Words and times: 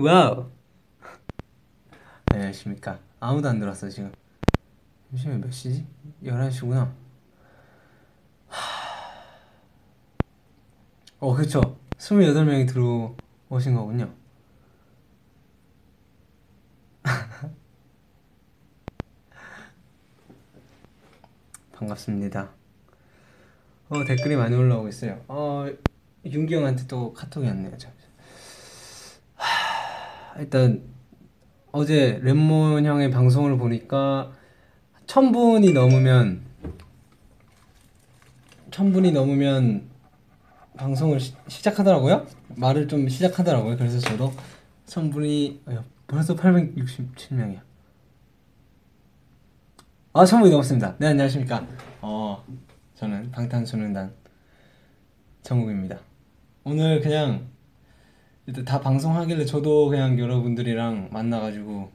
와우. 0.00 0.48
안녕하십니까. 2.26 3.00
아무도 3.18 3.48
안 3.48 3.58
들었어, 3.58 3.88
지금. 3.88 4.12
잠시만, 5.10 5.40
몇 5.40 5.50
시지? 5.50 5.84
11시구나. 6.22 6.92
어, 11.18 11.34
그쵸. 11.34 11.60
28명이 11.96 12.68
들어오신 12.68 13.74
거군요. 13.74 14.14
반갑습니다. 21.72 22.50
어, 23.88 24.04
댓글이 24.04 24.36
많이 24.36 24.54
올라오고 24.54 24.86
있어요. 24.86 25.24
어, 25.26 25.66
윤기 26.24 26.54
형한테 26.54 26.86
또 26.86 27.12
카톡이 27.12 27.48
왔네요. 27.48 27.76
잠 27.78 27.90
하, 27.90 27.97
일단 30.38 30.82
어제 31.72 32.20
랩몬 32.22 32.84
형의 32.84 33.10
방송을 33.10 33.58
보니까 33.58 34.32
천 35.06 35.32
분이 35.32 35.72
넘으면 35.72 36.42
천 38.70 38.92
분이 38.92 39.12
넘으면 39.12 39.88
방송을 40.76 41.18
시, 41.18 41.34
시작하더라고요. 41.48 42.26
말을 42.56 42.86
좀 42.86 43.08
시작하더라고요. 43.08 43.76
그래서 43.76 43.98
저도 43.98 44.32
천 44.86 45.10
분이 45.10 45.62
어, 45.66 45.84
벌써 46.06 46.36
867명이야. 46.36 47.60
아, 50.12 50.24
천 50.24 50.40
분이 50.40 50.52
넘었습니다. 50.52 50.94
네, 50.98 51.08
안녕하십니까. 51.08 51.66
어, 52.00 52.44
저는 52.94 53.32
방탄소년단 53.32 54.12
정국입니다. 55.42 55.98
오늘 56.62 57.00
그냥 57.00 57.48
일단 58.48 58.64
다 58.64 58.80
방송하길래 58.80 59.44
저도 59.44 59.90
그냥 59.90 60.18
여러분들이랑 60.18 61.10
만나가지고 61.12 61.92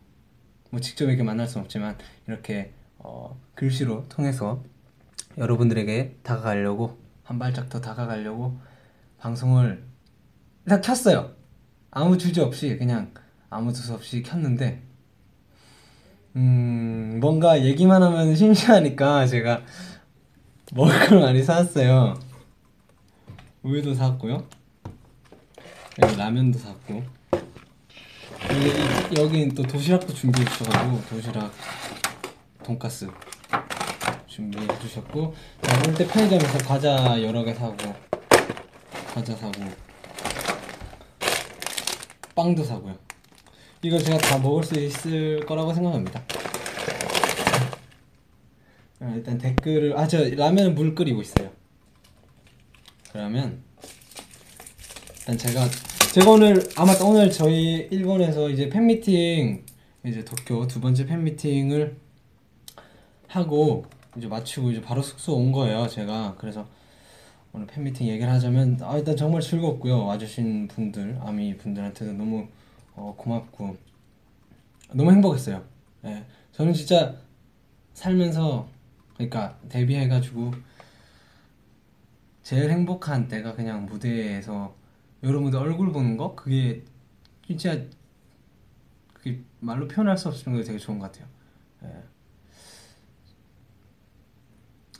뭐 0.69 0.79
직접 0.79 1.05
이렇게 1.05 1.23
만날 1.23 1.47
순 1.47 1.63
없지만 1.63 1.97
이렇게 2.27 2.71
어, 2.99 3.35
글씨로 3.55 4.07
통해서 4.07 4.63
여러분들에게 5.39 6.19
다가가려고 6.21 6.99
한 7.23 7.39
발짝 7.39 7.69
더 7.69 7.81
다가가려고 7.81 8.59
방송을 9.17 9.83
딱 10.69 10.81
켰어요. 10.81 11.31
아무 11.89 12.19
주제 12.19 12.39
없이 12.39 12.77
그냥 12.77 13.11
아무 13.49 13.73
두서 13.73 13.95
없이 13.95 14.21
켰는데 14.21 14.83
음 16.35 17.17
뭔가 17.19 17.63
얘기만 17.63 18.03
하면 18.03 18.35
심심하니까 18.35 19.25
제가 19.25 19.63
먹을 20.73 20.99
걸 21.07 21.19
많이 21.19 21.41
사왔어요. 21.41 22.13
우유도 23.63 23.95
사왔고요. 23.95 24.47
여기 26.01 26.15
라면도 26.15 26.57
사왔고. 26.59 27.03
여기 28.49 29.21
여긴 29.21 29.53
또 29.53 29.63
도시락도 29.63 30.13
준비해 30.13 30.45
주셔가지고 30.49 31.01
도시락, 31.09 31.51
돈까스 32.63 33.07
준비해 34.27 34.67
주셨고 34.79 35.33
올때 35.87 36.05
편의점에서 36.07 36.57
과자 36.67 37.21
여러 37.21 37.43
개 37.43 37.53
사고 37.53 37.77
과자 39.13 39.35
사고 39.35 39.53
빵도 42.35 42.63
사고요. 42.63 42.97
이거 43.81 43.97
제가 43.97 44.17
다 44.17 44.37
먹을 44.39 44.63
수 44.63 44.77
있을 44.79 45.45
거라고 45.45 45.73
생각합니다. 45.73 46.21
아, 48.99 49.13
일단 49.15 49.37
댓글을 49.37 49.97
아 49.97 50.07
저 50.07 50.27
라면은 50.35 50.75
물 50.75 50.95
끓이고 50.95 51.21
있어요. 51.21 51.51
그러면 53.11 53.63
일단 55.23 55.37
제가 55.37 55.65
제가 56.13 56.31
오늘 56.31 56.61
아마 56.75 56.91
오늘 57.01 57.31
저희 57.31 57.87
일본에서 57.89 58.49
이제 58.49 58.67
팬미팅 58.67 59.63
이제 60.05 60.25
도쿄 60.25 60.67
두 60.67 60.81
번째 60.81 61.05
팬미팅을 61.05 61.95
하고 63.29 63.85
이제 64.17 64.27
마치고 64.27 64.71
이제 64.71 64.81
바로 64.81 65.01
숙소 65.01 65.33
온 65.37 65.53
거예요. 65.53 65.87
제가 65.87 66.35
그래서 66.37 66.67
오늘 67.53 67.67
팬미팅 67.67 68.05
얘기를 68.09 68.29
하자면 68.33 68.79
아 68.81 68.97
일단 68.97 69.15
정말 69.15 69.39
즐겁고요. 69.39 70.07
와주신 70.07 70.67
분들 70.67 71.19
아미 71.21 71.55
분들한테도 71.55 72.11
너무 72.11 72.45
어, 72.93 73.15
고맙고 73.17 73.77
너무 74.91 75.09
행복했어요. 75.09 75.63
예, 76.03 76.25
저는 76.51 76.73
진짜 76.73 77.15
살면서 77.93 78.67
그러니까 79.13 79.57
데뷔해가지고 79.69 80.51
제일 82.43 82.71
행복한 82.71 83.29
때가 83.29 83.55
그냥 83.55 83.85
무대에서 83.85 84.82
여러분들 85.23 85.57
얼굴 85.57 85.91
보는 85.91 86.17
거 86.17 86.35
그게 86.35 86.83
진짜 87.47 87.79
그게 89.13 89.41
말로 89.61 89.87
표현할 89.87 90.17
수 90.17 90.27
없을 90.27 90.43
정도로 90.43 90.65
되게 90.65 90.77
좋은 90.77 90.99
것 90.99 91.11
같아요. 91.11 91.27
예. 91.83 92.03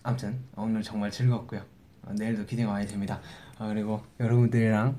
아무튼 0.01 0.44
오늘 0.56 0.81
정말 0.81 1.11
즐거웠고요. 1.11 1.61
어, 2.03 2.13
내일도 2.13 2.45
기대가 2.45 2.72
많이 2.72 2.88
됩니다. 2.88 3.22
어, 3.59 3.67
그리고 3.67 4.01
여러분들이랑 4.19 4.95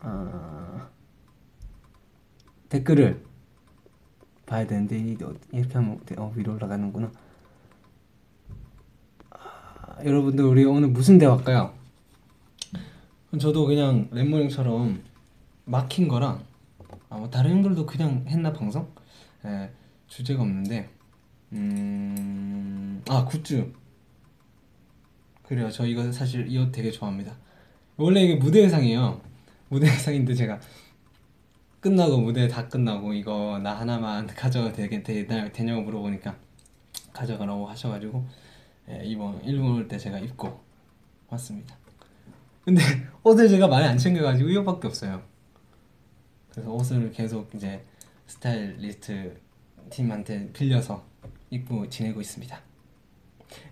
어, 0.00 0.88
댓글을 2.70 3.22
봐야 4.46 4.66
되는데 4.66 4.98
이렇게 4.98 5.72
하면 5.74 6.00
어, 6.16 6.32
위로 6.34 6.54
올라가는구나. 6.54 7.12
아, 9.30 9.98
여러분들 10.04 10.44
우리 10.44 10.64
오늘 10.64 10.88
무슨 10.88 11.18
대화할까요? 11.18 11.83
저도 13.38 13.66
그냥 13.66 14.08
랩모 14.10 14.42
형처럼 14.42 15.02
막힌 15.64 16.08
거랑 16.08 16.44
아, 17.08 17.16
뭐 17.16 17.28
다른 17.30 17.52
형들도 17.52 17.86
그냥 17.86 18.24
했나 18.28 18.52
방송? 18.52 18.88
예, 19.44 19.70
주제가 20.08 20.42
없는데 20.42 20.88
음... 21.52 23.02
아 23.08 23.24
굿즈. 23.24 23.72
그래요. 25.42 25.70
저 25.70 25.86
이거 25.86 26.10
사실 26.10 26.46
이 26.50 26.58
옷 26.58 26.72
되게 26.72 26.90
좋아합니다. 26.90 27.36
원래 27.96 28.22
이게 28.22 28.34
무대 28.36 28.60
의상이에요. 28.60 29.20
무대 29.68 29.86
의상인데 29.86 30.34
제가 30.34 30.58
끝나고 31.80 32.18
무대 32.18 32.48
다 32.48 32.66
끝나고 32.68 33.12
이거 33.12 33.60
나 33.62 33.74
하나만 33.74 34.26
가져가도 34.26 34.74
되게 34.74 35.02
되냐고 35.02 35.82
물어보니까 35.82 36.34
가져가라고 37.12 37.66
하셔가지고 37.68 38.26
예, 38.88 39.02
이번 39.04 39.42
일본 39.44 39.76
올 39.76 39.86
때 39.88 39.98
제가 39.98 40.18
입고 40.18 40.58
왔습니다 41.28 41.76
근데 42.64 42.82
옷을 43.22 43.48
제가 43.48 43.68
많이 43.68 43.86
안 43.86 43.96
챙겨가지고 43.98 44.48
이거밖에 44.50 44.88
없어요 44.88 45.22
그래서 46.50 46.70
옷을 46.70 47.10
계속 47.10 47.50
이제 47.54 47.84
스타일리스트 48.26 49.40
팀한테 49.90 50.50
빌려서 50.52 51.04
입고 51.50 51.88
지내고 51.88 52.20
있습니다 52.20 52.60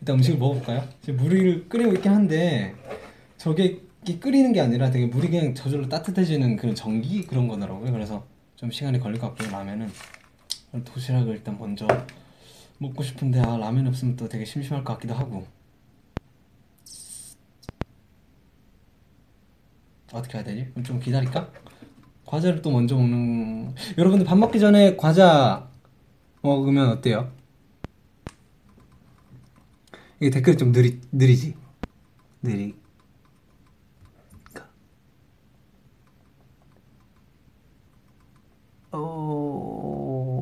일단 0.00 0.16
음식을 0.16 0.38
먹어볼까요? 0.38 0.88
지금 1.00 1.16
물을 1.16 1.68
끓이고 1.68 1.92
있긴 1.94 2.12
한데 2.12 2.74
저게 3.36 3.80
끓이는 4.20 4.52
게 4.52 4.60
아니라 4.60 4.90
되게 4.90 5.06
물이 5.06 5.28
그냥 5.28 5.54
저절로 5.54 5.88
따뜻해지는 5.88 6.56
그런 6.56 6.74
전기 6.74 7.24
그런 7.24 7.48
거더라고요. 7.48 7.92
그래서 7.92 8.26
좀 8.56 8.70
시간이 8.70 8.98
걸릴 8.98 9.20
것 9.20 9.34
같고 9.34 9.50
라면은 9.52 9.90
도시락을 10.84 11.34
일단 11.34 11.58
먼저 11.58 11.86
먹고 12.78 13.02
싶은데 13.02 13.40
아 13.40 13.56
라면 13.56 13.86
없으면 13.86 14.16
또 14.16 14.28
되게 14.28 14.44
심심할 14.44 14.82
것 14.82 14.94
같기도 14.94 15.14
하고 15.14 15.46
어떻게 20.12 20.38
해야 20.38 20.44
되지? 20.44 20.72
좀 20.84 21.00
기다릴까? 21.00 21.50
과자를 22.26 22.62
또 22.62 22.70
먼저 22.70 22.94
먹는 22.96 23.74
여러분들 23.98 24.24
밥 24.26 24.36
먹기 24.36 24.60
전에 24.60 24.96
과자 24.96 25.68
먹으면 26.42 26.90
어때요? 26.90 27.30
이게 30.20 30.30
댓글 30.30 30.56
좀 30.56 30.70
느리 30.72 31.00
느리지 31.10 31.56
느리 32.42 32.74
어... 38.92 40.32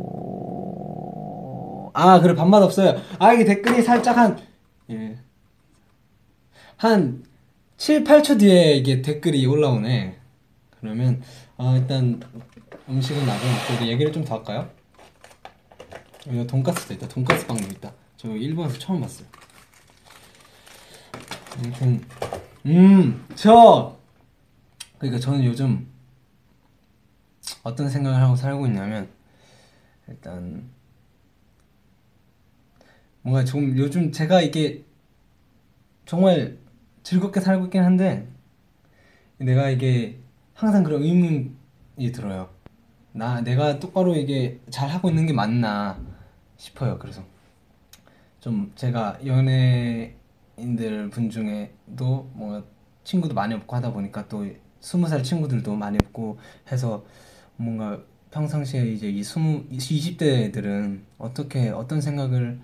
아 1.94 2.20
그래 2.20 2.34
밥맛 2.34 2.62
없어요 2.62 3.00
아 3.18 3.32
이게 3.32 3.44
댓글이 3.44 3.82
살짝 3.82 4.16
한 4.16 4.38
예. 4.90 5.18
한 6.76 7.24
7, 7.80 8.04
8초 8.04 8.38
뒤에 8.38 8.74
이게 8.74 9.00
댓글이 9.00 9.46
올라오네. 9.46 10.18
그러면 10.80 11.22
아 11.56 11.76
일단 11.78 12.20
음식은 12.86 13.24
나중에 13.24 13.88
얘기를 13.90 14.12
좀 14.12 14.22
더 14.22 14.34
할까요? 14.36 14.70
여기 16.26 16.46
돈까스도 16.46 16.92
있다. 16.92 17.08
돈까스 17.08 17.46
빵도 17.46 17.64
있다. 17.68 17.90
저 18.18 18.28
일본에서 18.28 18.78
처음 18.78 19.00
봤어요. 19.00 19.26
아무튼 21.56 22.04
음 22.66 23.26
저! 23.34 23.98
그러니까 24.98 25.18
저는 25.18 25.42
요즘 25.46 25.90
어떤 27.62 27.88
생각을 27.88 28.20
하고 28.20 28.36
살고 28.36 28.66
있냐면 28.66 29.08
일단 30.06 30.70
뭔가 33.22 33.42
좀 33.42 33.74
요즘 33.78 34.12
제가 34.12 34.42
이게 34.42 34.84
정말 36.04 36.59
즐겁게 37.02 37.40
살고 37.40 37.66
있긴 37.66 37.82
한데 37.82 38.28
내가 39.38 39.70
이게 39.70 40.20
항상 40.54 40.84
그런 40.84 41.02
의문이 41.02 42.12
들어요. 42.12 42.50
나 43.12 43.40
내가 43.40 43.78
똑바로 43.78 44.14
이게 44.14 44.60
잘 44.70 44.88
하고 44.88 45.08
있는 45.08 45.26
게 45.26 45.32
맞나 45.32 45.98
싶어요. 46.56 46.98
그래서 46.98 47.24
좀 48.40 48.72
제가 48.74 49.18
연예인들 49.24 51.10
분 51.10 51.30
중에도 51.30 52.30
뭔가 52.34 52.64
친구도 53.04 53.34
많이 53.34 53.54
없고 53.54 53.76
하다 53.76 53.92
보니까 53.92 54.28
또 54.28 54.46
스무 54.80 55.08
살 55.08 55.22
친구들도 55.22 55.74
많이 55.74 55.98
없고 56.02 56.38
해서 56.70 57.04
뭔가 57.56 58.00
평상시에 58.30 58.86
이제 58.92 59.10
이 59.10 59.22
스무 59.24 59.64
이십 59.70 60.18
대들은 60.18 61.04
어떻게 61.18 61.70
어떤 61.70 62.00
생각을 62.00 62.60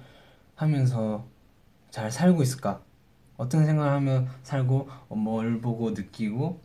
하면서 0.54 1.26
잘 1.90 2.10
살고 2.10 2.42
있을까? 2.42 2.85
어떤 3.36 3.66
생각을 3.66 3.90
하며 3.90 4.26
살고 4.42 4.88
뭘 5.08 5.60
보고 5.60 5.90
느끼고 5.90 6.60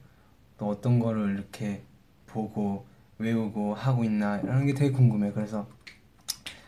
또 0.58 0.70
어떤 0.70 1.00
거를 1.00 1.36
이렇게 1.36 1.84
보고 2.28 2.86
외우고 3.18 3.74
하고 3.76 4.04
있나 4.04 4.40
이런 4.40 4.66
게 4.66 4.74
되게 4.74 4.92
궁금해. 4.92 5.32
그래서 5.32 5.68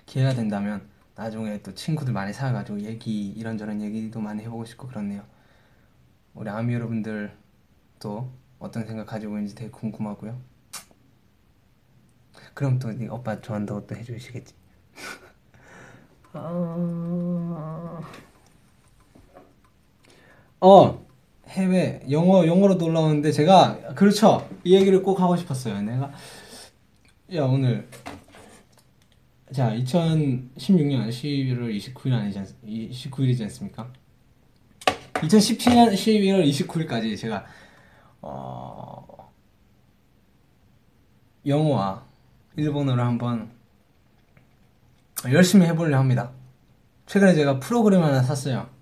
기회가 0.05 0.33
된다면 0.33 0.87
나중에 1.15 1.61
또 1.61 1.73
친구들 1.73 2.13
많이 2.13 2.33
사가지고 2.33 2.81
얘기 2.81 3.29
이런저런 3.29 3.81
얘기도 3.81 4.19
많이 4.19 4.43
해보고 4.43 4.65
싶고 4.65 4.87
그렇네요. 4.87 5.23
우리 6.33 6.49
아미 6.49 6.73
여러분들 6.73 7.35
또 7.99 8.29
어떤 8.59 8.85
생각 8.85 9.05
가지고 9.05 9.33
있는지 9.33 9.55
되게 9.55 9.69
궁금하고요. 9.69 10.39
그럼 12.53 12.79
또네 12.79 13.07
오빠 13.07 13.39
좋아한다고 13.39 13.87
또 13.87 13.95
해주시겠지. 13.95 14.53
어 20.65 21.05
해외 21.49 22.01
영어 22.09 22.47
영어로 22.47 22.77
올라오는데 22.81 23.33
제가 23.33 23.95
그렇죠 23.95 24.49
이 24.63 24.73
얘기를 24.73 25.03
꼭 25.03 25.19
하고 25.19 25.35
싶었어요. 25.35 25.81
내가 25.81 26.09
야 27.35 27.43
오늘 27.43 27.89
자 29.51 29.75
2016년 29.75 31.09
11월 31.09 31.77
29일 31.77 32.13
아니지 32.13 32.39
않, 32.39 32.47
29일이지 32.65 33.41
않습니까? 33.41 33.91
2017년 35.15 35.91
12월 35.91 36.47
29일까지 36.47 37.17
제가 37.17 37.45
어, 38.21 39.29
영어와 41.45 42.05
일본어를 42.55 43.03
한번 43.03 43.51
열심히 45.29 45.65
해보려 45.65 45.97
합니다. 45.97 46.31
최근에 47.05 47.35
제가 47.35 47.59
프로그램 47.59 48.01
하나 48.01 48.23
샀어요. 48.23 48.72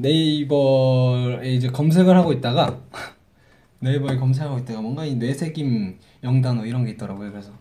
네이버에 0.00 1.54
이제 1.54 1.68
검색을 1.68 2.16
하고 2.16 2.32
있다가 2.32 2.80
네이버에 3.80 4.16
검색하고 4.16 4.58
있다가 4.58 4.80
뭔가 4.80 5.04
이 5.04 5.14
뇌새김 5.14 5.98
영단어 6.22 6.66
이런 6.66 6.84
게 6.84 6.92
있더라고요. 6.92 7.30
그래서 7.30 7.52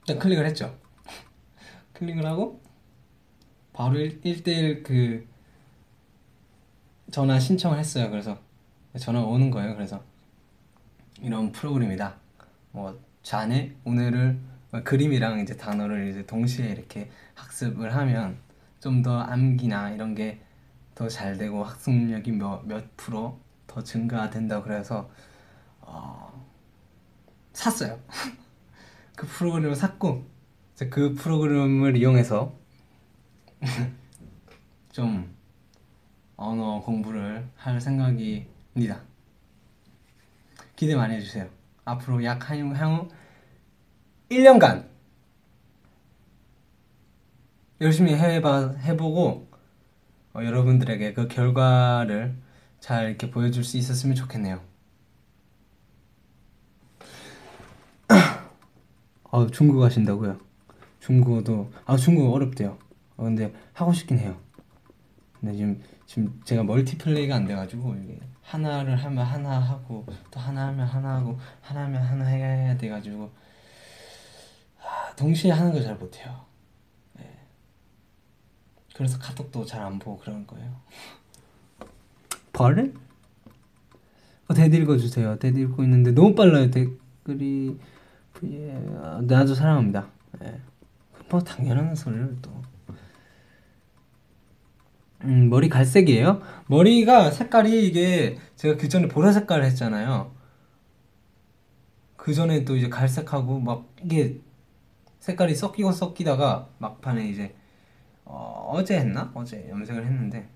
일단 0.00 0.18
클릭을 0.18 0.44
했죠. 0.46 0.76
클릭을 1.92 2.26
하고 2.26 2.60
바로 3.72 3.98
1, 3.98 4.20
대1그 4.22 5.24
전화 7.10 7.38
신청을 7.38 7.78
했어요. 7.78 8.10
그래서 8.10 8.38
전화가 8.98 9.26
오는 9.26 9.50
거예요. 9.50 9.74
그래서 9.74 10.02
이런 11.20 11.52
프로그램이다. 11.52 12.16
뭐 12.72 12.98
자네 13.22 13.76
오늘을 13.84 14.38
뭐 14.70 14.82
그림이랑 14.82 15.40
이제 15.40 15.56
단어를 15.56 16.08
이제 16.08 16.26
동시에 16.26 16.70
이렇게 16.70 17.10
학습을 17.34 17.94
하면 17.94 18.38
좀 18.80 19.02
더 19.02 19.20
암기나 19.20 19.90
이런 19.90 20.14
게 20.14 20.40
더 20.94 21.08
잘 21.08 21.36
되고 21.36 21.64
학습력이 21.64 22.32
몇, 22.32 22.66
몇 22.66 22.96
프로 22.96 23.40
더 23.66 23.82
증가된다 23.82 24.62
그래서 24.62 25.10
어, 25.80 26.46
샀어요. 27.52 27.98
그 29.16 29.26
프로그램을 29.26 29.74
샀고 29.74 30.24
그 30.90 31.14
프로그램을 31.14 31.96
이용해서 31.96 32.54
좀 34.92 35.34
언어 36.36 36.80
공부를 36.80 37.48
할 37.56 37.80
생각입니다. 37.80 39.00
기대 40.76 40.96
많이 40.96 41.14
해주세요. 41.16 41.48
앞으로 41.84 42.24
약 42.24 42.50
향후 42.50 43.08
1년간 44.30 44.88
열심히 47.80 48.14
해봐, 48.14 48.74
해보고 48.78 49.51
어, 50.34 50.42
여러분들에게 50.44 51.12
그 51.14 51.28
결과를 51.28 52.36
잘 52.80 53.08
이렇게 53.08 53.30
보여줄 53.30 53.64
수 53.64 53.76
있었으면 53.76 54.14
좋겠네요. 54.16 54.60
아, 59.30 59.46
중국어 59.52 59.84
하신다고요? 59.84 60.38
중국어도 61.00 61.72
아 61.84 61.96
중국어 61.96 62.30
어렵대요. 62.32 62.78
어, 63.16 63.24
근데 63.24 63.52
하고 63.72 63.92
싶긴 63.92 64.18
해요. 64.18 64.38
근데 65.40 65.54
지금 65.56 65.82
지금 66.06 66.40
제가 66.44 66.62
멀티플레이가 66.64 67.34
안 67.36 67.46
돼가지고 67.46 67.96
이게 67.96 68.20
하나를 68.42 68.96
하면 68.96 69.24
하나 69.24 69.58
하고 69.58 70.06
또 70.30 70.40
하나 70.40 70.68
하면 70.68 70.86
하나 70.86 71.16
하고 71.16 71.38
하나 71.60 71.84
하면 71.84 72.02
하나 72.02 72.24
해야 72.26 72.76
돼가지고 72.76 73.30
아, 74.80 75.14
동시에 75.16 75.50
하는 75.52 75.72
걸 75.72 75.82
잘 75.82 75.96
못해요. 75.96 76.44
네. 79.02 79.08
그래서 79.08 79.18
카톡도 79.18 79.64
잘 79.66 79.82
안 79.82 79.98
보고 79.98 80.18
그런 80.18 80.46
거예요. 80.46 80.76
벌을? 82.52 82.94
어, 84.46 84.54
댓 84.54 84.72
읽어주세요. 84.72 85.38
댓 85.38 85.56
읽고 85.56 85.82
있는데 85.82 86.12
너무 86.12 86.34
빨라요 86.34 86.70
댓글이. 86.70 87.78
예, 88.44 88.80
나도 89.22 89.54
사랑합니다. 89.54 90.08
예. 90.44 90.60
뭐 91.28 91.40
당연한 91.40 91.94
소리를 91.94 92.36
또. 92.42 92.50
음, 95.24 95.48
머리 95.48 95.68
갈색이에요? 95.68 96.42
머리가 96.66 97.30
색깔이 97.30 97.86
이게 97.86 98.38
제가 98.56 98.76
그 98.76 98.88
전에 98.88 99.08
보라 99.08 99.32
색깔을 99.32 99.64
했잖아요. 99.64 100.32
그 102.16 102.34
전에 102.34 102.64
또 102.64 102.76
이제 102.76 102.88
갈색하고 102.88 103.60
막 103.60 103.88
이게 104.04 104.40
색깔이 105.20 105.54
섞이고 105.54 105.92
섞이다가 105.92 106.68
막판에 106.78 107.28
이제 107.28 107.54
어, 108.34 108.82
제 108.82 108.98
했나? 108.98 109.30
어제 109.34 109.68
염색을 109.68 110.06
했는데 110.06 110.48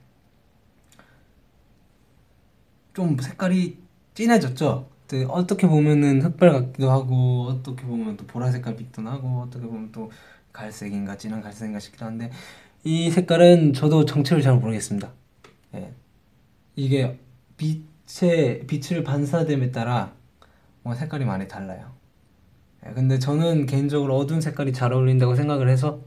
좀 2.94 3.18
색깔이 3.18 3.76
진해졌죠? 4.14 4.88
어떻게 5.28 5.68
보면은 5.68 6.22
흑발 6.22 6.50
같기도 6.50 6.90
하고 6.90 7.42
어떻게 7.42 7.84
보면 7.84 8.16
또 8.16 8.26
보라 8.26 8.50
색깔 8.50 8.74
빛도 8.74 9.02
나고 9.02 9.42
어떻게 9.42 9.66
보면 9.66 9.92
또 9.92 10.10
갈색인가 10.52 11.18
진한 11.18 11.42
갈색인가 11.42 11.78
싶기도 11.78 12.06
한데 12.06 12.30
이 12.82 13.10
색깔은 13.10 13.74
저도 13.74 14.06
정체를 14.06 14.42
잘 14.42 14.54
모르겠습니다. 14.54 15.12
예. 15.74 15.92
이게 16.74 17.18
빛의 17.58 18.66
빛을 18.66 19.04
반사됨에 19.04 19.70
따라 19.70 20.12
뭔가 20.82 20.98
색깔이 20.98 21.26
많이 21.26 21.46
달라요. 21.46 21.92
예. 22.86 22.92
근데 22.94 23.18
저는 23.18 23.66
개인적으로 23.66 24.16
어두운 24.16 24.40
색깔이 24.40 24.72
잘 24.72 24.94
어울린다고 24.94 25.34
생각을 25.34 25.68
해서 25.68 26.00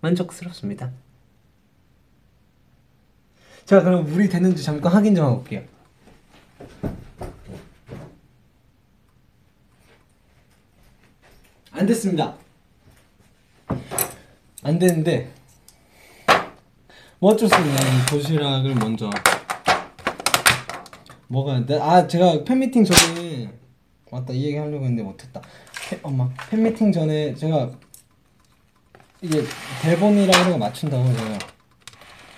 만족스럽습니다. 0.00 0.92
자, 3.64 3.82
그럼 3.82 4.04
물이 4.04 4.28
됐는지 4.28 4.62
잠깐 4.62 4.92
확인 4.92 5.14
좀 5.14 5.24
하고 5.24 5.38
올게요. 5.38 5.62
안 11.72 11.86
됐습니다. 11.86 12.36
안 14.62 14.78
되는데 14.78 15.30
뭐 17.18 17.32
어쩔 17.32 17.48
수 17.48 17.54
없네. 17.54 17.76
도시락을 18.08 18.74
먼저 18.76 19.10
돼. 21.66 21.78
아 21.78 22.06
제가 22.06 22.44
팬미팅 22.44 22.84
전에 22.84 23.52
맞다 24.10 24.32
이 24.32 24.44
얘기 24.44 24.56
하려고 24.56 24.84
했는데 24.84 25.02
못했다. 25.02 25.42
팬, 25.88 25.98
엄마 26.02 26.28
팬미팅 26.50 26.92
전에 26.92 27.34
제가 27.34 27.70
이게 29.26 29.42
대본이랑 29.82 30.40
이런 30.40 30.52
거 30.52 30.58
맞춘다고 30.58 31.04
제가 31.12 31.38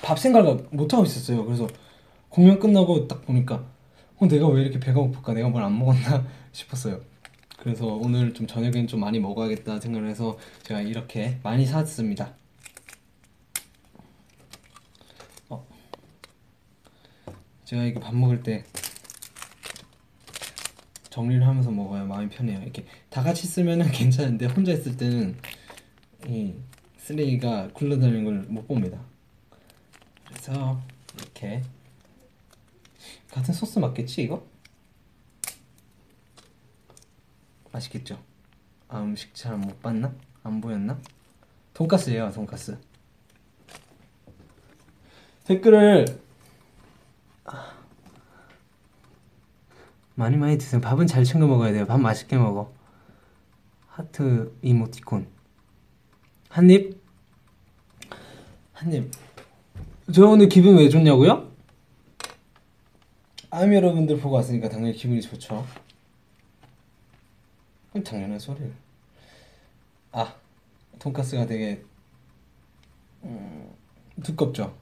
밥 0.02 0.18
생각을 0.18 0.66
못 0.70 0.92
하고 0.94 1.04
있었어요. 1.04 1.44
그래서 1.44 1.66
공연 2.30 2.58
끝나고 2.58 3.06
딱 3.06 3.24
보니까 3.26 3.62
어 4.18 4.26
내가 4.26 4.48
왜 4.48 4.62
이렇게 4.62 4.80
배가 4.80 5.00
고플까? 5.00 5.34
내가 5.34 5.48
뭘 5.50 5.62
안 5.62 5.78
먹었나 5.78 6.26
싶었어요. 6.52 7.00
그래서 7.58 7.86
오늘 7.86 8.32
좀 8.32 8.46
저녁엔 8.46 8.86
좀 8.86 9.00
많이 9.00 9.18
먹어야겠다 9.18 9.80
생각을 9.80 10.08
해서 10.08 10.38
제가 10.62 10.80
이렇게 10.80 11.38
많이 11.42 11.66
샀습니다. 11.66 12.32
어. 15.50 15.66
제가 17.64 17.84
이거 17.84 18.00
밥 18.00 18.14
먹을 18.14 18.42
때 18.42 18.64
정리를 21.10 21.44
하면서 21.46 21.70
먹어야 21.70 22.04
마음이 22.04 22.28
편해요. 22.30 22.62
이렇게 22.62 22.86
다 23.10 23.22
같이 23.22 23.46
쓰면은 23.46 23.90
괜찮은데 23.92 24.46
혼자 24.46 24.72
있을 24.72 24.96
때는 24.96 25.36
이 26.28 26.54
쓰레기가 27.08 27.68
굴러다니는 27.72 28.24
걸 28.24 28.34
못 28.48 28.66
봅니다. 28.68 29.00
그래서 30.26 30.78
이렇게 31.16 31.62
같은 33.30 33.54
소스 33.54 33.78
맞겠지 33.78 34.22
이거? 34.22 34.46
맛있겠죠? 37.72 38.22
아 38.88 39.00
음식 39.00 39.34
잘 39.34 39.56
못 39.56 39.80
봤나? 39.80 40.14
안 40.42 40.60
보였나? 40.60 40.98
돈까스예요 41.72 42.30
돈까스 42.32 42.76
댓글을 45.46 46.04
많이 50.14 50.36
많이 50.36 50.58
드세요 50.58 50.80
밥은 50.82 51.06
잘 51.06 51.24
챙겨 51.24 51.46
먹어야 51.46 51.72
돼요 51.72 51.86
밥 51.86 51.98
맛있게 52.00 52.36
먹어 52.36 52.72
하트 53.86 54.54
이모티콘 54.62 55.26
한입 56.50 56.97
한입 58.78 59.10
저 60.14 60.24
오늘 60.28 60.48
기분 60.48 60.76
왜 60.78 60.88
좋냐고요? 60.88 61.50
아미 63.50 63.74
여러분들 63.74 64.20
보고 64.20 64.36
왔으니까 64.36 64.68
당연히 64.68 64.92
기분이 64.92 65.20
좋죠. 65.20 65.66
당연한 68.04 68.38
소리를 68.38 68.72
아 70.12 70.32
돈까스가 71.00 71.46
되게 71.46 71.82
음, 73.24 73.68
두껍죠? 74.22 74.72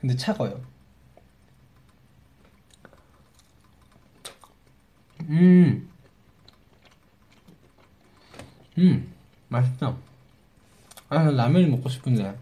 근데 0.00 0.16
차가워요. 0.16 0.58
음, 5.28 5.90
음, 8.78 9.12
맛있다. 9.48 10.11
아, 11.12 11.30
라면이 11.30 11.66
먹고 11.66 11.90
싶은데. 11.90 12.34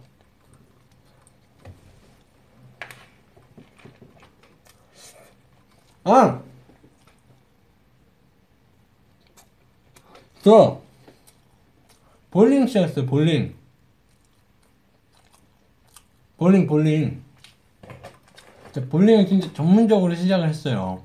아! 6.04 6.40
저, 10.42 10.80
볼링 12.30 12.68
시작했어요, 12.68 13.06
볼링. 13.06 13.56
볼링, 16.36 16.68
볼링. 16.68 17.24
저 18.70 18.86
볼링을 18.86 19.26
진짜 19.26 19.52
전문적으로 19.52 20.14
시작을 20.14 20.48
했어요. 20.48 21.04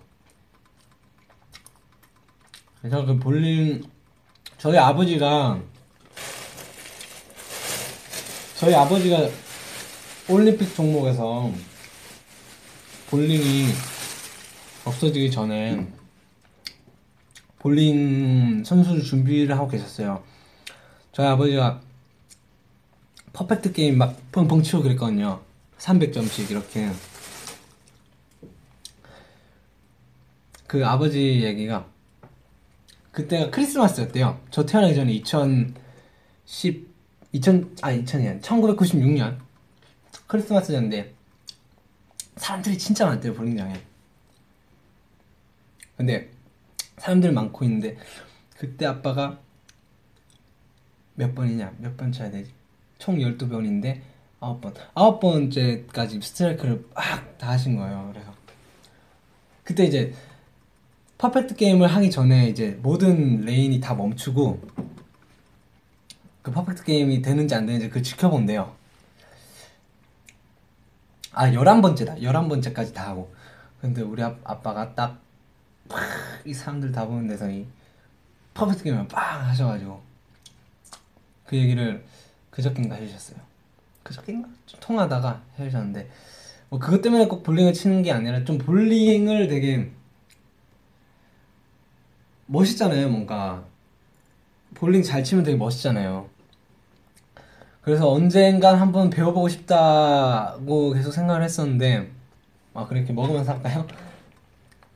그래서 2.80 3.04
그 3.06 3.18
볼링, 3.18 3.82
저희 4.60 4.78
아버지가, 4.78 5.60
저희 8.58 8.74
아버지가 8.74 9.30
올림픽 10.30 10.74
종목에서 10.74 11.52
볼링이 13.10 13.68
없어지기 14.86 15.30
전에 15.30 15.86
볼링 17.60 18.64
선수를 18.64 19.04
준비를 19.04 19.58
하고 19.58 19.68
계셨어요. 19.68 20.24
저희 21.12 21.28
아버지가 21.28 21.82
퍼펙트 23.34 23.74
게임 23.74 23.98
막 23.98 24.16
펑펑 24.32 24.64
치고 24.64 24.84
그랬거든요. 24.84 25.42
300점씩 25.78 26.50
이렇게. 26.50 26.90
그 30.66 30.86
아버지 30.86 31.44
얘기가 31.44 31.86
그때가 33.12 33.52
크리스마스였대요. 33.52 34.40
저 34.50 34.66
태어나기 34.66 34.96
전에 34.96 35.12
2010, 35.12 36.95
2000, 37.36 37.76
아, 37.82 37.92
2000년, 37.92 38.42
1996년 38.42 39.38
크리스마스였는데 40.28 41.14
사람들이 42.38 42.78
진짜 42.78 43.06
많대요, 43.06 43.34
볼링장에. 43.34 43.74
근데 45.98 46.30
사람들 46.98 47.32
많고 47.34 47.66
있는데 47.66 47.98
그때 48.58 48.86
아빠가 48.86 49.40
몇 51.16 51.34
번이냐? 51.36 51.74
몇 51.80 51.96
번 51.98 52.12
쳐야 52.12 52.30
되지? 52.32 52.52
총 53.00 53.18
12번인데 53.18 54.02
9번. 54.40 54.74
9번째까지 54.94 56.22
스트라이크를 56.22 56.86
막 56.94 57.38
다 57.38 57.50
하신 57.50 57.76
거예요. 57.76 58.10
그래서 58.14 58.34
그때 59.64 59.86
이제 59.86 60.14
퍼펙트 61.18 61.56
게임을 61.56 61.88
하기 61.88 62.10
전에 62.12 62.48
이제 62.50 62.80
모든 62.82 63.42
레인이 63.42 63.80
다 63.82 63.94
멈추고 63.94 64.62
그 66.46 66.52
퍼펙트 66.52 66.84
게임이 66.84 67.24
되는지 67.24 67.56
안 67.56 67.66
되는지 67.66 67.90
그 67.90 68.04
지켜본대요 68.04 68.72
아 71.32 71.50
11번째다 71.50 72.22
11번째까지 72.22 72.94
다 72.94 73.08
하고 73.08 73.34
근데 73.82 74.04
우리 74.04 74.22
아, 74.22 74.36
아빠가 74.44 74.94
딱이 74.94 76.54
사람들 76.54 76.92
다 76.92 77.08
보는 77.08 77.26
데서 77.26 77.50
이 77.50 77.66
퍼펙트 78.54 78.84
게임을 78.84 79.08
빵 79.08 79.44
하셔가지고 79.48 80.00
그 81.48 81.58
얘기를 81.58 82.06
그저께인가 82.52 82.96
해주셨어요. 82.96 83.40
그저께인가? 84.04 84.48
좀 84.68 84.80
통하다가 84.80 85.42
해주셨는데 85.58 86.10
뭐 86.70 86.80
그것 86.80 87.02
때문에 87.02 87.28
꼭 87.28 87.42
볼링을 87.42 87.74
치는 87.74 88.04
게 88.04 88.12
아니라 88.12 88.44
좀 88.44 88.60
볼링을 88.60 89.48
되게 89.48 89.92
멋있잖아요, 92.46 93.10
뭔가 93.10 93.66
볼링 94.76 95.02
잘 95.02 95.24
치면 95.24 95.44
되게 95.44 95.58
멋있잖아요. 95.58 96.35
그래서 97.86 98.10
언젠간 98.10 98.78
한번 98.78 99.12
배워보고 99.12 99.48
싶다고 99.48 100.92
계속 100.94 101.12
생각을 101.12 101.44
했었는데 101.44 102.10
아 102.74 102.88
그렇게 102.88 103.14
먹으면서 103.14 103.54
할까요? 103.54 103.86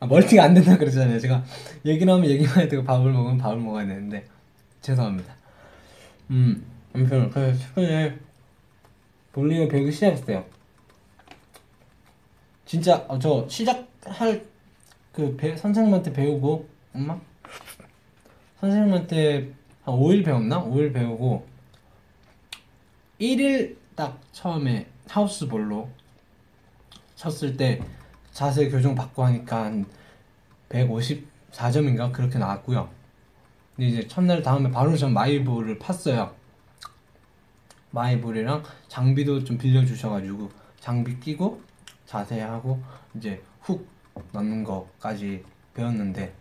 아, 0.00 0.06
멀티가 0.06 0.42
안 0.42 0.54
된다 0.54 0.76
그러잖아요. 0.76 1.20
제가 1.20 1.44
얘기를 1.84 2.12
하면 2.12 2.28
얘기만 2.28 2.68
되고 2.68 2.82
밥을 2.82 3.12
먹으면 3.12 3.38
밥을 3.38 3.58
먹어야 3.58 3.86
되는데 3.86 4.26
죄송합니다. 4.80 5.32
음, 6.30 6.66
아무튼 6.92 7.30
그래서 7.30 7.60
최근에 7.76 8.18
볼링을 9.34 9.68
배우기 9.68 9.92
시작했어요. 9.92 10.44
진짜 12.66 13.04
어, 13.06 13.16
저 13.20 13.46
시작할 13.48 14.44
그 15.12 15.36
배, 15.36 15.56
선생님한테 15.56 16.12
배우고 16.12 16.68
엄마 16.92 17.16
선생님한테 18.58 19.52
한 19.84 19.94
5일 19.94 20.24
배웠나? 20.24 20.64
5일 20.64 20.92
배우고 20.92 21.49
1일 23.20 23.76
딱 23.94 24.18
처음에 24.32 24.86
하우스볼로 25.08 25.88
쳤을 27.16 27.56
때 27.56 27.82
자세 28.32 28.68
교정 28.70 28.94
받고 28.94 29.22
하니까 29.24 29.64
한 29.64 29.84
154점인가 30.70 32.12
그렇게 32.12 32.38
나왔고요. 32.38 32.88
근데 33.76 33.88
이제 33.90 34.08
첫날 34.08 34.42
다음에 34.42 34.70
바로 34.70 34.96
전 34.96 35.12
마이볼을 35.12 35.78
팠어요. 35.78 36.32
마이볼이랑 37.90 38.62
장비도 38.88 39.44
좀 39.44 39.58
빌려주셔가지고 39.58 40.50
장비 40.78 41.18
끼고 41.20 41.60
자세하고 42.06 42.82
이제 43.16 43.42
훅 43.62 43.86
넣는 44.32 44.64
거까지 44.64 45.44
배웠는데 45.74 46.32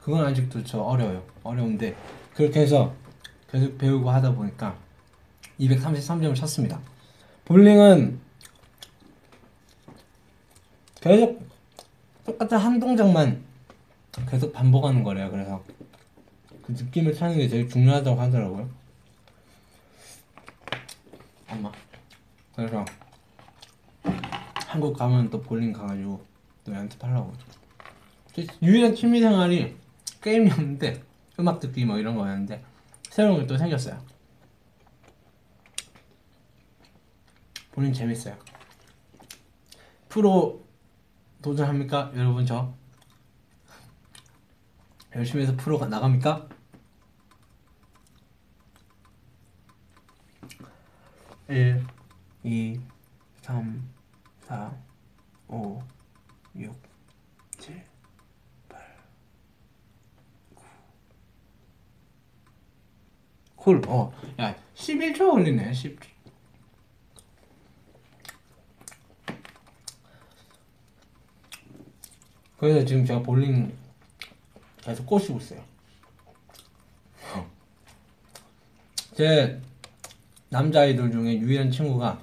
그건 0.00 0.24
아직도 0.24 0.64
저 0.64 0.80
어려워요. 0.80 1.22
어려운데 1.42 1.94
그렇게 2.34 2.60
해서 2.60 2.94
계속 3.50 3.78
배우고 3.78 4.10
하다 4.10 4.34
보니까 4.34 4.85
233점을 5.60 6.34
쳤습니다. 6.34 6.80
볼링은 7.44 8.20
계속 11.00 11.46
똑같은 12.24 12.58
한 12.58 12.80
동작만 12.80 13.44
계속 14.28 14.52
반복하는 14.52 15.02
거래요. 15.02 15.30
그래서 15.30 15.62
그 16.62 16.72
느낌을 16.72 17.14
찾는 17.14 17.38
게 17.38 17.48
제일 17.48 17.68
중요하다고 17.68 18.20
하더라고요. 18.20 18.68
엄마. 21.48 21.70
그래서 22.56 22.84
한국 24.66 24.96
가면 24.96 25.30
또 25.30 25.40
볼링 25.40 25.72
가가지고 25.72 26.24
또 26.64 26.74
연습하려고. 26.74 27.32
유일한 28.62 28.94
취미 28.94 29.20
생활이 29.20 29.76
게임이었는데 30.20 31.02
음악 31.38 31.60
듣기 31.60 31.84
뭐 31.84 31.98
이런 31.98 32.16
거였는데 32.16 32.62
새로운 33.08 33.40
게 33.40 33.46
또 33.46 33.56
생겼어요. 33.56 34.15
볼링 37.76 37.92
재밌어요. 37.92 38.34
프로 40.08 40.64
도전합니까? 41.42 42.10
여러분 42.16 42.46
저 42.46 42.74
열심히 45.14 45.42
해서 45.42 45.54
프로 45.58 45.78
가 45.78 45.86
나갑니까? 45.86 46.48
1 51.48 51.86
2 52.44 52.80
3 53.42 53.90
4 54.40 54.74
5 55.48 55.82
6 56.56 56.74
7 57.58 57.86
8 58.70 58.80
9 60.54 60.64
콜, 63.54 63.82
어, 63.86 64.10
야, 64.40 64.56
11초 64.74 65.30
걸리네, 65.30 65.72
10초. 65.72 66.15
그래서 72.58 72.84
지금 72.86 73.04
제가 73.04 73.22
볼링 73.22 73.76
계속 74.82 75.04
꼬시고 75.06 75.38
있어요. 75.38 75.64
제 79.14 79.60
남자아이들 80.50 81.10
중에 81.10 81.38
유일한 81.38 81.70
친구가 81.70 82.22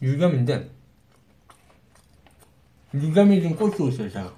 유겸인데 0.00 0.70
유겸이 2.92 3.40
지금 3.40 3.56
꼬시고 3.56 3.88
있어요 3.88 4.10
제가. 4.10 4.36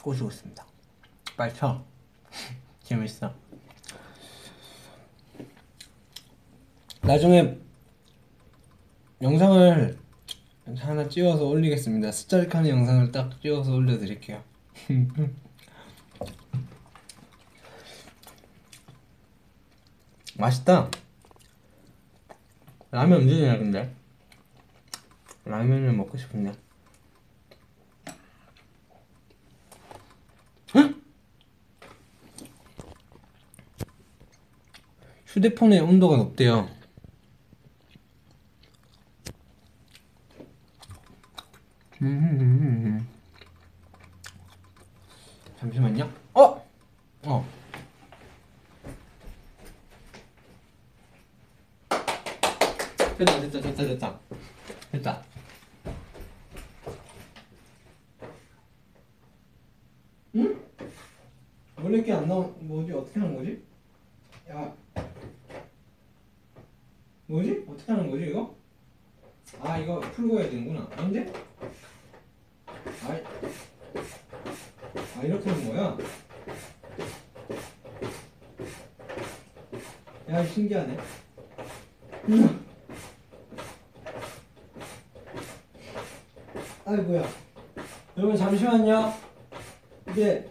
꼬시고 0.00 0.28
있습니다. 0.28 0.64
빨리 1.36 1.52
쳐. 1.52 1.84
재밌어. 2.84 3.45
나중에 7.06 7.56
영상을 9.22 9.96
하나 10.76 11.08
찍어서 11.08 11.44
올리겠습니다. 11.46 12.10
스짤카는 12.10 12.68
영상을 12.68 13.12
딱 13.12 13.40
찍어서 13.40 13.76
올려드릴게요. 13.76 14.42
맛있다. 20.36 20.90
라면 22.90 23.20
언제 23.20 23.36
되냐 23.36 23.56
근데? 23.56 23.94
라면을 25.44 25.92
먹고 25.92 26.18
싶은데. 26.18 26.52
헉? 30.74 30.92
휴대폰의 35.26 35.78
온도가 35.80 36.16
높대요 36.16 36.68
음. 42.06 43.08
잠시만요 45.58 46.08
어? 46.34 46.64
어 47.24 47.44
됐다 53.18 53.40
됐다 53.40 53.60
됐다 53.60 53.82
됐다 53.82 54.20
됐다 54.92 55.22
응? 60.36 60.62
원래 61.76 61.96
이렇게 61.96 62.12
안 62.12 62.28
나온 62.28 62.54
뭐지 62.60 62.92
어떻게 62.92 63.18
하는 63.18 63.34
거지? 63.34 63.64
야 64.48 64.72
뭐지 67.26 67.64
어떻게 67.68 67.90
하는 67.90 68.08
거지 68.08 68.26
이거? 68.28 68.54
아 69.60 69.78
이거 69.78 69.98
풀고 69.98 70.38
해야 70.38 70.48
되는구나 70.48 70.88
아닌데? 70.96 71.32
아이 73.08 73.22
아 75.18 75.22
이렇게 75.22 75.48
하는 75.48 75.68
거야? 75.68 75.96
야 80.28 80.44
신기하네 80.44 80.98
음. 82.28 82.66
아이고야 86.84 87.26
여러분 88.18 88.36
잠시만요 88.36 89.14
이게 90.10 90.48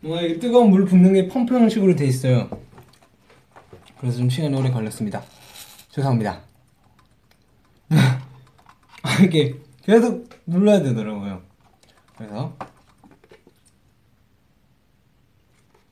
뭔가 0.00 0.22
이게 0.22 0.38
뜨거운 0.38 0.70
물 0.70 0.84
붓는 0.86 1.12
게 1.12 1.28
펌프 1.28 1.54
형식으로 1.54 1.94
돼 1.96 2.06
있어요 2.06 2.48
그래서 4.00 4.18
좀 4.18 4.30
시간이 4.30 4.56
오래 4.56 4.70
걸렸습니다 4.70 5.22
죄송합니다 5.92 6.42
아, 9.02 9.22
이게 9.22 9.54
계속 9.82 10.28
눌러야 10.46 10.82
되더라고요 10.82 11.42
그래서 12.16 12.56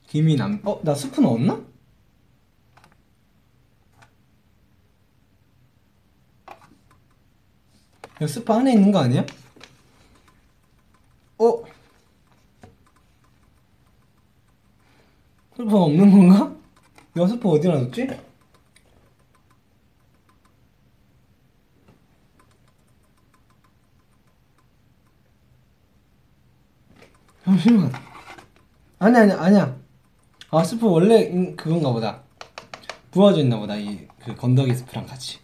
김이 0.06 0.36
남.. 0.36 0.60
어? 0.64 0.80
나 0.82 0.94
스프 0.94 1.20
넣었나? 1.20 1.62
이거 8.16 8.26
스프 8.26 8.52
안에 8.52 8.72
있는 8.72 8.90
거 8.90 8.98
아니야? 8.98 9.24
어? 11.38 11.62
스프 15.56 15.76
없는 15.76 16.10
건가? 16.10 16.56
내가 17.14 17.28
스프 17.28 17.48
어디 17.48 17.68
놔뒀지? 17.68 18.29
잠시만 27.60 27.92
아니 28.98 29.16
아니 29.16 29.32
아니야. 29.32 29.76
아 30.50 30.64
스프 30.64 30.86
원래 30.86 31.30
음, 31.30 31.56
그건가 31.56 31.92
보다. 31.92 32.22
부어져 33.10 33.40
있나 33.40 33.58
보다 33.58 33.76
이 33.76 34.08
그 34.24 34.34
건더기 34.34 34.74
스프랑 34.74 35.06
같이. 35.06 35.38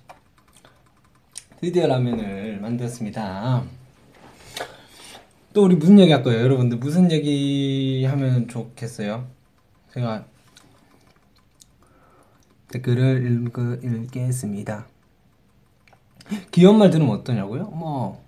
드디어 1.61 1.87
라면을 1.87 2.61
만들었습니다. 2.61 3.65
또 5.55 5.65
우리 5.65 5.75
무슨 5.77 5.99
얘기 5.99 6.13
할 6.13 6.23
거예요 6.23 6.43
여러분들? 6.43 6.77
무슨 6.77 7.11
얘기 7.11 8.05
하면 8.05 8.47
좋겠어요? 8.49 9.27
제가 9.95 10.27
댓글을 12.69 13.47
읽, 13.47 13.83
읽겠습니다. 13.83 14.87
귀여운 16.53 16.77
말 16.77 16.91
들으면 16.91 17.15
어떠냐고요? 17.21 17.69
뭐 17.69 18.23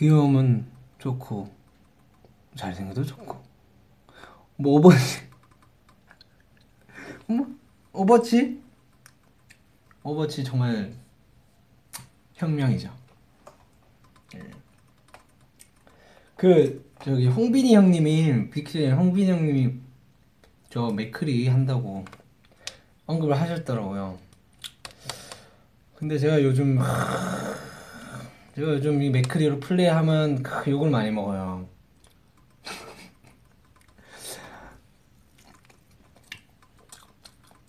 귀여움은 0.00 0.66
좋고 0.98 1.48
잘생겨도 2.54 3.04
좋고. 3.04 3.42
뭐 4.56 4.74
오버치. 4.74 5.20
뭐 7.26 7.46
오버치? 7.92 8.60
오버치 10.02 10.44
정말 10.44 10.92
혁명이죠. 12.34 12.92
예. 14.36 14.50
그 16.36 16.90
저기 17.02 17.26
홍빈이 17.28 17.74
형님이 17.74 18.50
빅스의 18.50 18.92
홍빈이 18.92 19.30
형님이 19.30 19.74
저 20.70 20.90
맥크리 20.90 21.48
한다고 21.48 22.04
언급을 23.06 23.38
하셨더라고요. 23.40 24.18
근데 25.96 26.18
제가 26.18 26.42
요즘 26.42 26.78
제가 28.56 28.72
요즘 28.72 29.02
이 29.02 29.10
맥크리로 29.10 29.60
플레이하면 29.60 30.42
욕을 30.66 30.90
많이 30.90 31.10
먹어요 31.10 31.68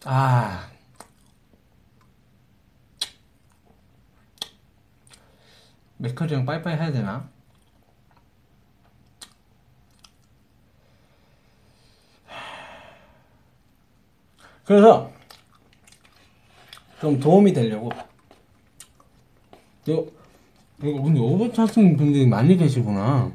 아. 0.06 0.70
맥커리랑 5.98 6.46
빠이빠이 6.46 6.76
해야 6.76 6.92
되나? 6.92 7.30
그래서 14.66 15.12
좀 17.00 17.20
도움이 17.20 17.52
되려고 17.54 17.90
요 19.90 20.08
이거 20.82 21.02
근데 21.02 21.20
오버치 21.20 21.60
하시는 21.60 21.98
분들이 21.98 22.26
많이 22.26 22.56
계시구나 22.56 23.32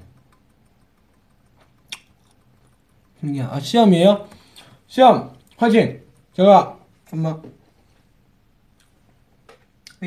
신기하 3.21 3.55
아 3.55 3.61
시험이에요? 3.61 4.27
시험 4.87 5.37
화이팅! 5.57 6.08
제가 6.39 6.79
엄마 7.13 7.43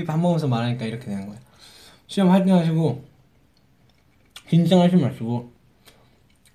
밥 0.08 0.18
먹으면서 0.18 0.48
말하니까 0.48 0.86
이렇게 0.86 1.04
되는 1.04 1.28
거예요. 1.28 1.42
시험 2.08 2.30
화이팅 2.30 2.56
하시고 2.56 3.04
긴장하지 4.48 4.96
마시고 4.96 5.52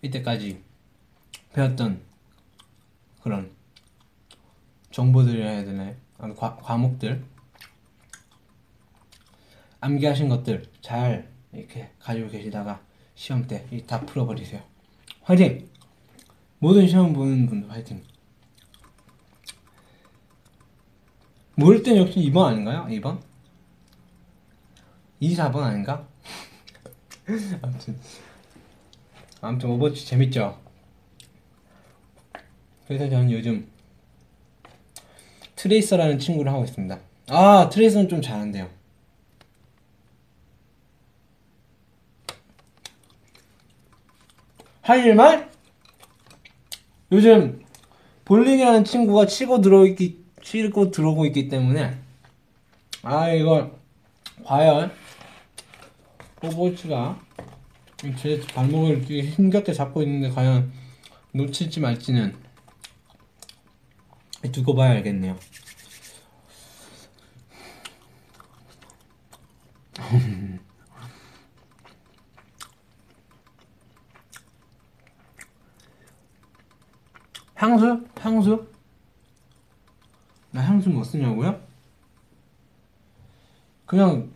이때까지 0.00 0.62
배웠던 1.52 2.00
그런 3.22 3.50
정보들이라 4.92 5.46
해야 5.46 5.64
되나요? 5.66 5.94
아, 6.16 6.32
과, 6.32 6.56
과목들 6.56 7.22
암기하신 9.80 10.30
것들 10.30 10.64
잘 10.80 11.30
이렇게 11.52 11.90
가지고 11.98 12.30
계시다가 12.30 12.80
시험 13.14 13.46
때 13.46 13.66
다 13.86 14.00
풀어버리세요. 14.06 14.62
화이팅! 15.20 15.68
모든 16.60 16.88
시험 16.88 17.12
보는 17.12 17.46
분들 17.46 17.70
화이팅! 17.70 18.02
모를 21.56 21.82
땐 21.82 21.96
역시 21.96 22.20
2번 22.20 22.44
아닌가요? 22.44 22.86
2번? 22.90 23.18
2, 25.20 25.34
4번 25.34 25.62
아닌가? 25.62 26.06
아무튼 27.62 27.98
아무튼 29.40 29.70
오버워치 29.70 30.06
재밌죠? 30.06 30.60
그래서 32.86 33.08
저는 33.08 33.30
요즘 33.32 33.68
트레이서라는 35.56 36.18
친구를 36.18 36.52
하고 36.52 36.64
있습니다. 36.64 36.98
아 37.28 37.68
트레이서는 37.70 38.08
좀 38.08 38.20
잘한대요. 38.20 38.68
할 44.82 45.04
일만? 45.04 45.50
요즘 47.12 47.64
볼링이라는 48.26 48.84
친구가 48.84 49.26
치고 49.26 49.62
들어있기 49.62 50.25
치고 50.46 50.92
들어오고 50.92 51.26
있기 51.26 51.48
때문에 51.48 51.98
아 53.02 53.28
이거 53.30 53.76
과연 54.44 54.92
오버워치가 56.40 57.18
제 58.16 58.40
발목을 58.54 58.98
이렇게 58.98 59.22
힘겹게 59.22 59.72
잡고 59.72 60.02
있는데 60.02 60.30
과연 60.32 60.72
놓칠지 61.32 61.80
말지는 61.80 62.36
두고 64.52 64.76
봐야 64.76 64.92
알겠네요. 64.92 65.36
향수? 77.56 78.06
향수? 78.20 78.75
나 80.56 80.62
향수 80.62 80.88
뭐 80.88 81.04
쓰냐고요? 81.04 81.60
그냥 83.84 84.32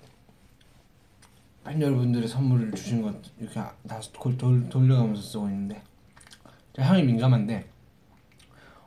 팬 1.64 1.80
여러분들의 1.80 2.28
선물을 2.28 2.72
주신 2.72 3.00
것 3.00 3.16
이렇게 3.38 3.54
다 3.54 4.00
돌, 4.36 4.68
돌려가면서 4.68 5.22
쓰고 5.22 5.48
있는데 5.48 5.82
제가 6.74 6.88
향이 6.88 7.04
민감한데 7.04 7.66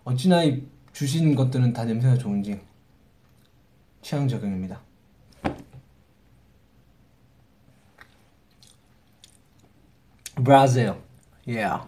어찌나 0.03 0.43
이 0.43 0.63
주신 0.91 1.33
것들은 1.33 1.73
다 1.73 1.85
냄새가 1.85 2.19
좋은지 2.19 2.61
취향 4.03 4.27
적용입니다. 4.27 4.79
브라질, 10.35 10.93
yeah. 11.47 11.87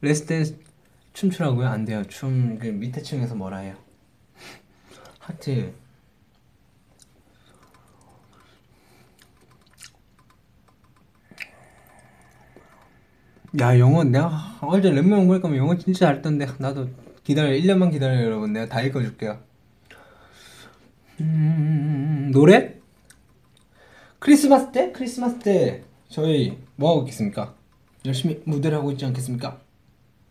레스댄스 0.00 0.58
춤추라고요? 1.12 1.68
안 1.68 1.84
돼요. 1.84 2.02
춤 2.04 2.58
그 2.58 2.68
밑에 2.68 3.02
층에서 3.02 3.34
뭐라 3.34 3.58
해요? 3.58 3.83
하트. 5.26 5.72
야 13.60 13.78
영어 13.78 14.02
내가 14.02 14.58
어제 14.62 14.90
랩몬 14.90 15.10
공부할 15.10 15.40
거면 15.40 15.58
영어 15.58 15.76
진짜 15.78 16.06
잘했던데 16.06 16.46
나도 16.58 16.88
기다려 17.22 17.50
1년만 17.50 17.92
기다려요 17.92 18.26
여러분 18.26 18.52
내가 18.52 18.66
다 18.66 18.82
읽어줄게요 18.82 19.38
음, 21.20 22.30
노래? 22.32 22.80
크리스마스 24.18 24.72
때? 24.72 24.90
크리스마스 24.90 25.38
때 25.38 25.84
저희 26.08 26.58
뭐하고 26.74 27.02
있겠습니까? 27.02 27.54
열심히 28.04 28.42
무대를 28.44 28.78
하고 28.78 28.90
있지 28.90 29.04
않겠습니까? 29.04 29.60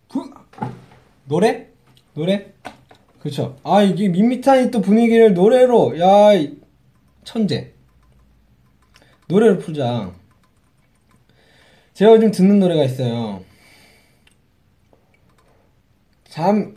후! 0.09 0.33
노래? 1.23 1.69
노래? 2.13 2.53
그렇죠. 3.23 3.55
아 3.63 3.81
이게 3.81 4.09
밋밋한 4.09 4.69
또 4.69 4.81
분위기를 4.81 5.33
노래로 5.33 5.97
야 5.97 6.31
천재. 7.23 7.73
노래로 9.29 9.59
풀자. 9.59 10.13
제가 11.93 12.11
요즘 12.11 12.31
듣는 12.31 12.59
노래가 12.59 12.83
있어요. 12.83 13.41
잠 16.25 16.75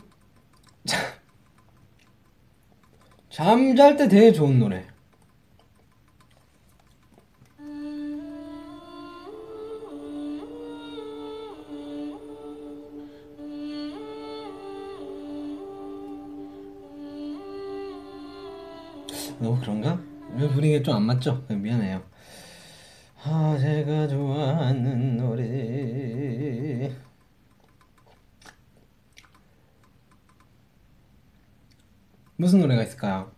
잠잘 3.29 3.97
때 3.97 4.07
되게 4.07 4.31
좋은 4.31 4.57
노래. 4.57 4.85
너무 19.47 19.61
그런가? 19.61 19.97
분위기가 20.53 20.83
좀안 20.83 21.03
맞죠? 21.03 21.41
미안해요. 21.47 22.01
아, 23.23 23.57
제가 23.57 24.05
좋아하는 24.09 25.15
노래. 25.15 26.91
무슨 32.35 32.59
노래가 32.59 32.83
있을까요? 32.83 33.31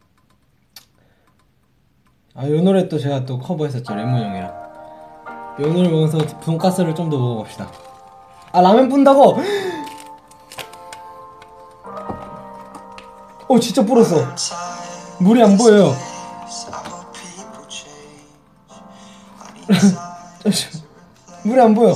아, 2.34 2.48
요 2.50 2.62
노래 2.62 2.88
또 2.90 2.98
제가 2.98 3.26
또 3.26 3.38
커버했었죠, 3.38 3.94
레몬 3.94 4.20
형이랑. 4.24 4.50
요 5.62 5.74
노래 5.74 5.90
보면서 5.92 6.18
돈가스를 6.40 6.96
좀 6.96 7.10
더 7.12 7.18
먹어봅시다. 7.20 7.70
아, 8.52 8.62
라면 8.62 8.90
뿐다고! 8.90 9.38
어, 13.48 13.60
진짜 13.60 13.84
불었어. 13.86 14.36
물이 15.20 15.44
안 15.44 15.58
보여요. 15.58 15.96
물이 21.44 21.60
안 21.62 21.76
보여. 21.76 21.94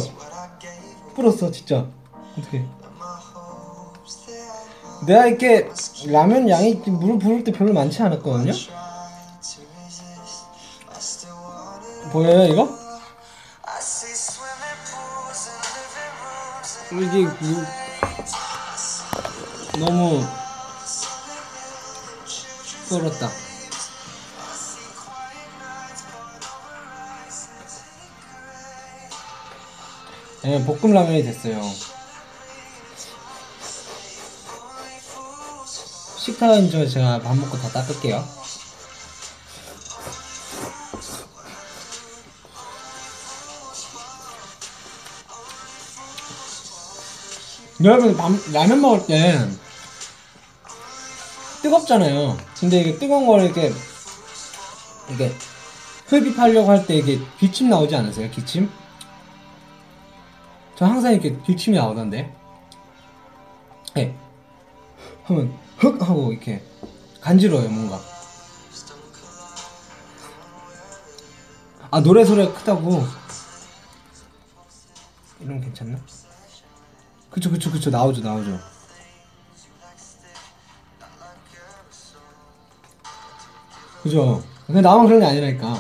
불었어, 1.16 1.50
진짜. 1.52 1.88
어떻게? 2.38 2.66
내가 5.06 5.28
이렇게 5.28 5.70
라면 6.08 6.50
양이 6.50 6.76
물 6.76 7.20
부을 7.20 7.44
때 7.44 7.52
별로 7.52 7.74
많지 7.74 8.02
않았거든요. 8.02 8.54
보여요 12.12 12.54
이거? 12.54 12.70
이게 16.92 17.26
물 17.26 17.66
너무 19.80 20.24
썰었다. 22.94 23.32
네, 30.44 30.64
볶음 30.66 30.94
라면이 30.94 31.24
됐어요. 31.24 31.62
식탁은 36.18 36.70
저 36.70 36.88
제가 36.88 37.22
밥 37.22 37.36
먹고 37.36 37.58
다 37.58 37.70
닦을게요. 37.70 38.44
여러분 47.84 48.16
밥, 48.16 48.32
라면 48.52 48.82
먹을 48.82 49.06
때 49.08 49.50
뜨겁잖아요. 51.62 52.53
근데 52.64 52.80
이게 52.80 52.98
뜨거운 52.98 53.28
걸 53.28 53.42
이렇게 53.44 53.74
이게 55.12 55.30
흡입하려고 56.08 56.70
할 56.72 56.86
때 56.88 56.96
이게 56.96 57.20
기침 57.38 57.70
나오지 57.70 57.94
않으세요? 57.94 58.32
기침? 58.32 58.70
저 60.78 60.86
항상 60.86 61.12
이렇게 61.12 61.38
기침이 61.46 61.76
나오던데. 61.76 62.34
네. 63.96 64.16
하면 65.26 65.54
흑 65.78 66.02
하고 66.02 66.32
이렇게 66.32 66.64
간지러워요 67.20 67.68
뭔가 67.70 68.00
아 71.92 72.00
노래 72.00 72.24
소리가 72.24 72.54
크다고 72.54 73.04
이런 75.42 75.60
괜찮나? 75.60 76.00
그쵸 77.30 77.52
그쵸 77.52 77.70
그쵸 77.70 77.90
나오죠 77.90 78.22
나오죠 78.22 78.58
그죠? 84.04 84.44
그냥 84.68 84.82
나만 84.82 85.08
그런 85.08 85.22
게 85.22 85.26
아니라니까. 85.26 85.80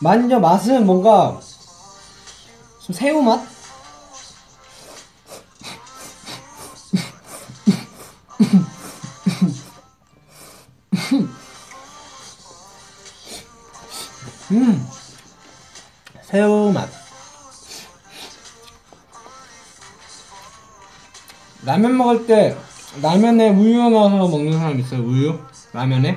만져 0.00 0.40
맛은 0.40 0.86
뭔가 0.86 1.38
좀 2.80 2.94
새우 2.94 3.22
맛? 3.22 3.40
음. 14.52 14.86
새우 16.22 16.72
맛. 16.72 16.88
라면 21.64 21.96
먹을 21.96 22.26
때 22.26 22.56
라면에 23.02 23.50
우유 23.50 23.88
넣어서 23.90 24.28
먹는 24.28 24.58
사람 24.58 24.78
있어요? 24.78 25.00
우유 25.02 25.38
라면에? 25.74 26.16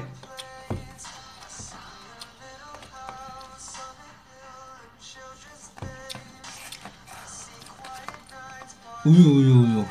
우유 9.04 9.18
우유 9.18 9.54
우유. 9.54 9.86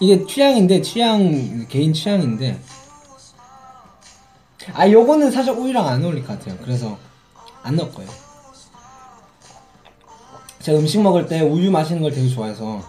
이게 0.00 0.26
취향인데 0.26 0.82
취향 0.82 1.66
개인 1.68 1.94
취향인데. 1.94 2.60
아 4.74 4.90
요거는 4.90 5.30
사실 5.30 5.54
우유랑 5.54 5.88
안 5.88 6.04
어울릴 6.04 6.26
것 6.26 6.38
같아요. 6.38 6.58
그래서 6.62 6.98
안 7.62 7.76
넣을 7.76 7.90
거예요 7.90 8.23
제가 10.64 10.78
음식 10.78 11.02
먹을 11.02 11.26
때 11.26 11.42
우유 11.42 11.70
마시는 11.70 12.00
걸 12.00 12.10
되게 12.10 12.26
좋아해서. 12.26 12.82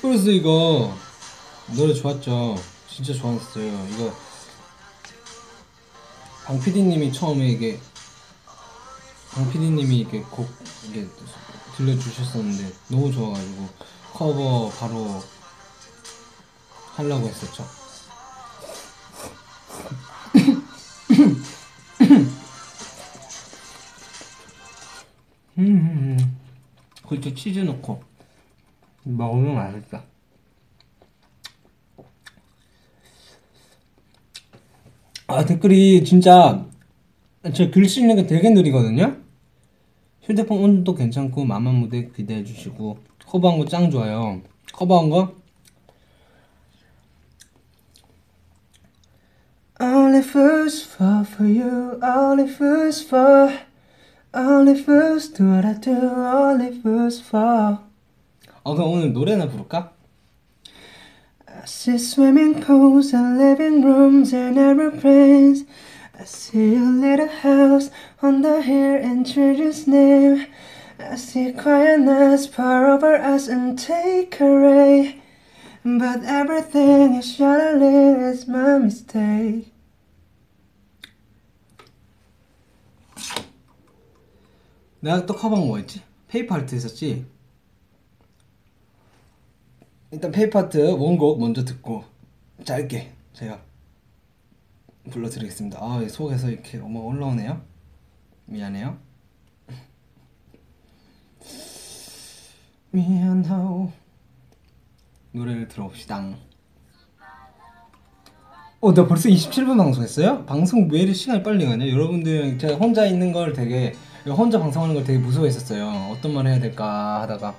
그래서 0.00 0.30
이거 0.30 0.92
노래 1.76 1.94
좋았죠. 1.94 2.56
진짜 2.90 3.14
좋았어요. 3.14 3.86
이거 3.92 4.12
방 6.44 6.58
PD님이 6.58 7.12
처음에 7.12 7.46
이게 7.46 7.80
방 9.30 9.48
PD님이 9.52 10.00
이게 10.00 10.20
곡 10.22 10.50
이게 10.88 11.06
들려주셨었는데 11.76 12.72
너무 12.88 13.12
좋아가지고 13.12 13.68
커버 14.12 14.68
바로 14.80 15.22
하려고 16.94 17.26
했었죠. 17.26 17.64
음, 25.58 26.18
그때 27.08 27.34
치즈 27.34 27.60
넣고 27.60 28.02
먹으면 29.04 29.54
맛있다. 29.54 30.04
아 35.26 35.44
댓글이 35.44 36.04
진짜 36.04 36.66
저 37.54 37.70
글씨 37.70 38.00
읽는 38.00 38.16
게 38.16 38.26
되게 38.26 38.50
느리거든요. 38.50 39.16
휴대폰 40.22 40.58
온도 40.62 40.94
괜찮고 40.94 41.44
마마 41.44 41.72
무대 41.72 42.08
기대해 42.10 42.44
주시고 42.44 42.98
커버한 43.26 43.58
거 43.58 43.64
짱 43.66 43.90
좋아요. 43.90 44.40
커버한 44.72 45.10
거 45.10 45.34
Only 50.11 50.21
first 50.21 50.85
fall 50.85 51.23
for 51.23 51.45
you, 51.45 51.97
only 52.03 52.45
first 52.45 53.07
fall, 53.07 53.53
only 54.33 54.75
first 54.75 55.37
do 55.37 55.47
what 55.49 55.63
I 55.63 55.73
do, 55.79 55.95
only 55.95 56.71
first 56.81 57.23
fall. 57.23 57.79
어 58.63 58.75
그럼 58.75 58.91
오늘 58.91 59.13
노래나 59.13 59.47
부를까? 59.47 59.93
I 61.47 61.63
see 61.63 61.97
swimming 61.97 62.59
pools 62.59 63.15
and 63.15 63.37
living 63.37 63.81
rooms 63.81 64.35
and 64.35 64.59
aeroplanes. 64.59 65.63
I 66.19 66.25
see 66.25 66.75
a 66.75 66.83
little 66.83 67.29
house 67.29 67.89
on 68.21 68.41
the 68.41 68.61
hill 68.61 68.99
in 68.99 69.23
children's 69.23 69.87
name. 69.87 70.47
I 70.99 71.15
see 71.15 71.53
quiet 71.53 72.01
nights 72.01 72.45
pour 72.45 72.87
over 72.87 73.15
us 73.15 73.47
and 73.47 73.79
take 73.79 74.41
away. 74.41 75.21
But 75.85 76.25
everything 76.25 77.15
is 77.15 77.35
shallow, 77.35 78.27
it's 78.27 78.49
my 78.49 78.79
mistake. 78.79 79.70
내가 85.02 85.26
또 85.26 85.34
커버한 85.34 85.62
거 85.62 85.66
뭐였지? 85.66 86.00
Paper 86.28 86.54
Hearts 86.54 86.76
했었지? 86.76 87.26
일단 90.12 90.30
Paper 90.30 90.60
Hearts 90.60 90.78
원곡 90.78 91.40
먼저 91.40 91.64
듣고 91.64 92.04
짧게 92.64 93.12
제가 93.32 93.60
불러드리겠습니다. 95.10 95.78
아, 95.80 96.06
속에서 96.08 96.50
이렇게 96.50 96.78
어머 96.78 97.00
올라오네요. 97.00 97.60
미안해요. 98.46 98.96
미안하오. 102.92 103.90
노래를 105.32 105.66
들어봅시다. 105.66 106.36
어, 108.80 108.94
나 108.94 109.06
벌써 109.08 109.28
27분 109.28 109.76
방송했어요? 109.76 110.46
방송 110.46 110.88
왜 110.88 111.00
이렇게 111.00 111.14
시간이 111.14 111.42
빨리 111.42 111.66
가냐? 111.66 111.88
여러분들 111.88 112.58
제가 112.58 112.76
혼자 112.76 113.04
있는 113.06 113.32
걸 113.32 113.52
되게 113.52 113.94
혼자 114.30 114.58
방송하는 114.58 114.94
걸 114.94 115.04
되게 115.04 115.18
무서워했었어요. 115.18 116.12
어떤 116.12 116.34
말 116.34 116.46
해야 116.46 116.60
될까 116.60 117.22
하다가 117.22 117.54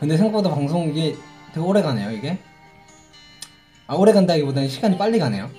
근데 0.00 0.16
생각보다 0.16 0.50
방송 0.50 0.88
이게 0.88 1.16
되게 1.52 1.60
오래 1.60 1.82
가네요, 1.82 2.10
이게. 2.10 2.38
아, 3.86 3.94
오래 3.94 4.12
간다기보다는 4.12 4.68
시간이 4.68 4.98
빨리 4.98 5.18
가네요. 5.18 5.50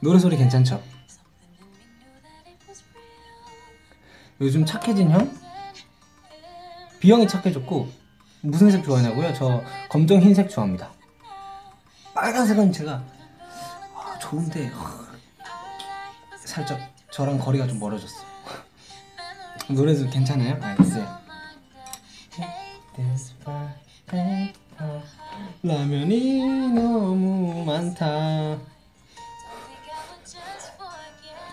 노래 0.00 0.18
소리 0.18 0.36
괜찮죠? 0.36 0.82
요즘 4.40 4.64
착해진 4.66 5.10
형? 5.10 5.32
B형이 7.00 7.26
착해졌고 7.28 7.88
무슨 8.42 8.70
색 8.70 8.84
좋아하냐고요? 8.84 9.32
저 9.34 9.62
검정 9.88 10.20
흰색 10.20 10.50
좋아합니다. 10.50 10.90
빨간색은 12.14 12.72
제가 12.72 12.92
아, 12.92 13.15
좋은데 14.30 14.70
아, 14.74 15.06
살짝 16.36 16.80
저랑 17.12 17.38
거리가 17.38 17.66
좀 17.68 17.78
멀어졌어. 17.78 18.24
노래도 19.68 20.08
괜찮아요? 20.10 20.58
알겠어요. 20.60 21.18
라면이 25.62 26.70
너무 26.74 27.64
많다. 27.64 28.58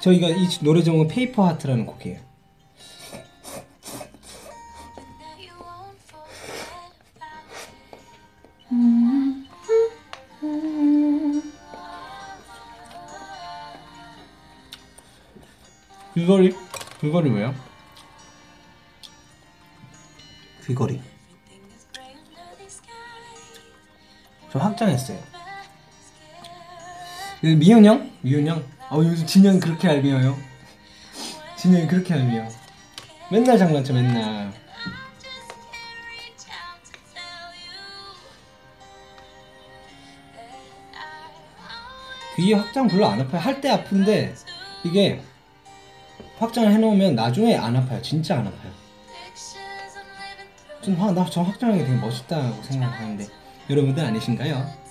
저희가 0.01 0.29
이 0.29 0.47
노래 0.61 0.83
제목은 0.83 1.07
Paper 1.07 1.47
Hearts라는 1.47 1.85
곡이에요. 1.85 2.19
귀걸이? 16.13 16.55
귀걸이 17.01 17.29
왜요? 17.31 17.53
귀걸이. 20.65 21.01
저 24.51 24.59
확장했어요. 24.59 25.19
미훈 27.41 27.83
형? 27.83 28.11
미훈 28.21 28.47
형? 28.47 28.63
어, 28.91 28.97
요즘 28.97 29.25
진현 29.25 29.59
그렇게 29.59 29.87
얄미워요. 29.87 30.37
진현이 31.57 31.87
그렇게 31.87 32.13
얄미워. 32.13 32.47
맨날 33.31 33.57
장난쳐, 33.57 33.93
맨날. 33.93 34.53
귀 42.35 42.53
확장 42.53 42.87
별로 42.87 43.05
안 43.07 43.21
아파요. 43.21 43.41
할 43.41 43.61
때 43.61 43.69
아픈데, 43.69 44.35
이게 44.83 45.21
확장을 46.43 46.71
해놓으면 46.71 47.15
나중에 47.15 47.55
안 47.55 47.75
아파요. 47.75 48.01
진짜 48.01 48.37
안 48.37 48.47
아파요. 48.47 48.71
좀, 50.81 50.95
화, 50.95 51.11
나, 51.11 51.25
저 51.29 51.41
확장하는 51.41 51.81
게 51.81 51.89
되게 51.89 51.99
멋있다고 51.99 52.61
생각하는데, 52.63 53.25
여러분들 53.69 54.03
아니신가요? 54.03 54.82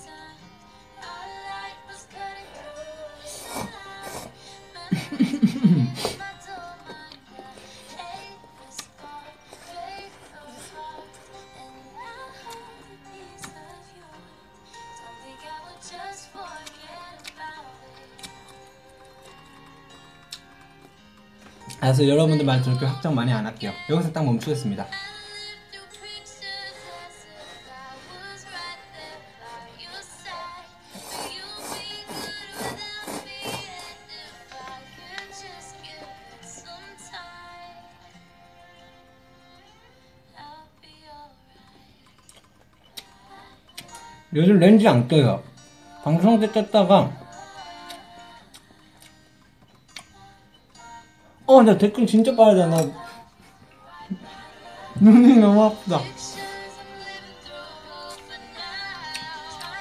그래서 21.83 22.07
여러분들 22.07 22.45
말 22.45 22.61
들을게 22.61 22.85
확장 22.85 23.13
많이 23.13 23.33
안 23.33 23.45
할게요. 23.45 23.73
여기서 23.89 24.13
딱 24.13 24.23
멈추겠습니다. 24.23 24.87
요즘 44.33 44.57
렌즈 44.57 44.87
안 44.87 45.09
껴요. 45.09 45.43
방송 46.05 46.39
때 46.39 46.47
꼈다가 46.47 47.22
어, 51.63 51.65
나 51.65 51.77
댓글 51.77 52.05
진짜 52.05 52.35
빠르다. 52.35 52.67
나. 52.67 52.77
눈이 54.99 55.37
너무 55.37 55.63
아프다. 55.63 56.01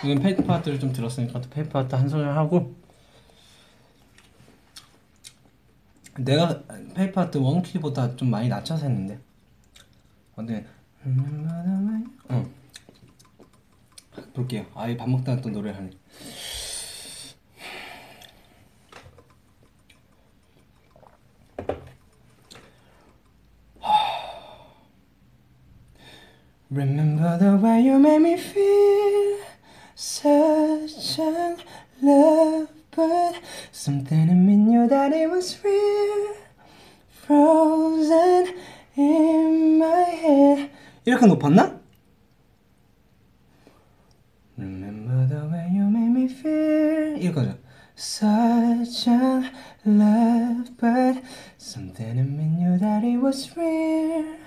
이건 0.04 0.20
페이크 0.20 0.44
파트를 0.44 0.78
좀 0.78 0.92
들었으니까 0.92 1.40
또 1.40 1.50
페이크 1.50 1.70
파트 1.70 1.96
한 1.96 2.08
소절 2.08 2.36
하고. 2.36 2.76
내가 6.18 6.62
페이크 6.94 7.12
파트 7.12 7.38
원키보다 7.38 8.14
좀 8.14 8.30
많이 8.30 8.48
낮춰서 8.48 8.86
했는데. 8.86 9.18
근데 10.36 10.64
어. 12.28 12.48
볼게요. 14.34 14.66
아예 14.76 14.96
밥 14.96 15.10
먹다가 15.10 15.42
또 15.42 15.48
노래를 15.50 15.76
하네 15.76 15.90
Remember 26.71 27.37
the 27.37 27.55
way 27.55 27.81
you 27.81 27.97
made 27.97 28.19
me 28.19 28.35
feel 28.35 29.37
such 29.95 31.17
a 31.17 31.55
love, 32.01 32.67
but 32.91 33.35
something 33.71 34.29
in 34.29 34.45
me 34.45 34.57
knew 34.57 34.87
that 34.87 35.13
it 35.13 35.29
was 35.29 35.57
real, 35.63 36.35
frozen 37.09 38.53
in 38.97 39.79
my 39.79 40.03
head. 40.03 40.69
이렇게 41.05 41.25
높았나? 41.25 41.79
Remember 44.57 45.25
the 45.29 45.47
way 45.49 45.69
you 45.71 45.87
made 45.89 46.11
me 46.11 46.27
feel 46.27 47.17
이거죠. 47.17 47.57
Such 47.95 49.07
a 49.07 49.51
love, 49.85 50.69
but 50.77 51.23
something 51.57 52.17
in 52.17 52.37
me 52.37 52.45
knew 52.45 52.77
that 52.77 53.03
it 53.03 53.17
was 53.17 53.55
real. 53.55 54.40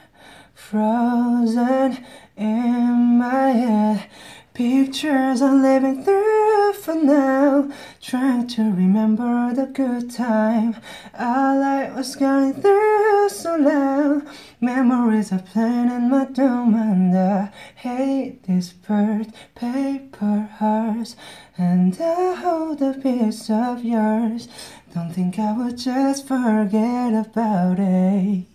frozen 0.69 2.03
in 2.35 3.17
my 3.19 3.49
head. 3.49 4.09
Pictures 4.53 5.41
I'm 5.41 5.61
living 5.61 6.03
through 6.03 6.73
for 6.73 6.95
now. 6.95 7.69
Trying 8.01 8.47
to 8.55 8.63
remember 8.63 9.53
the 9.53 9.67
good 9.67 10.09
time 10.09 10.77
our 11.13 11.59
life 11.59 11.93
was 11.95 12.15
going 12.15 12.53
through 12.53 13.29
so 13.29 13.57
loud. 13.57 14.23
Memories 14.61 15.31
are 15.31 15.39
playing 15.39 15.91
in 15.91 16.09
my 16.09 16.25
dome, 16.25 16.73
and 16.73 17.15
I 17.15 17.51
hate 17.75 18.43
this 18.43 18.71
bird 18.71 19.33
paper 19.53 20.49
hearts. 20.57 21.15
And 21.57 21.95
I 22.01 22.33
hold 22.33 22.81
a 22.81 22.93
piece 22.93 23.49
of 23.49 23.83
yours. 23.83 24.47
Don't 24.93 25.13
think 25.13 25.37
I 25.37 25.51
would 25.51 25.77
just 25.77 26.27
forget 26.27 27.13
about 27.13 27.77
it. 27.79 28.45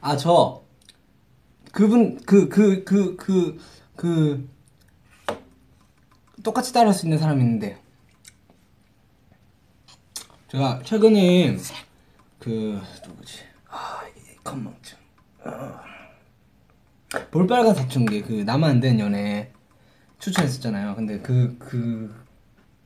아, 0.00 0.16
저 0.16 0.61
그분 1.72 2.20
그 2.20 2.48
그 2.48 2.84
그 2.84 3.16
그 3.16 3.58
그 3.96 4.48
똑같이 6.42 6.72
따라할 6.72 6.94
수 6.94 7.06
있는 7.06 7.18
사람이 7.18 7.40
있는데. 7.42 7.80
제가 10.48 10.82
최근에 10.84 11.56
그 12.38 12.80
누구지? 13.06 13.38
아이 13.68 14.10
건망증. 14.44 14.98
어. 15.44 15.80
볼빨간 17.30 17.74
사춘기 17.74 18.22
그 18.22 18.32
나만 18.42 18.70
안 18.70 18.80
된 18.80 18.98
연애 19.00 19.50
추천했었잖아요. 20.18 20.94
근데 20.94 21.20
그그 21.20 21.56
그 21.58 22.24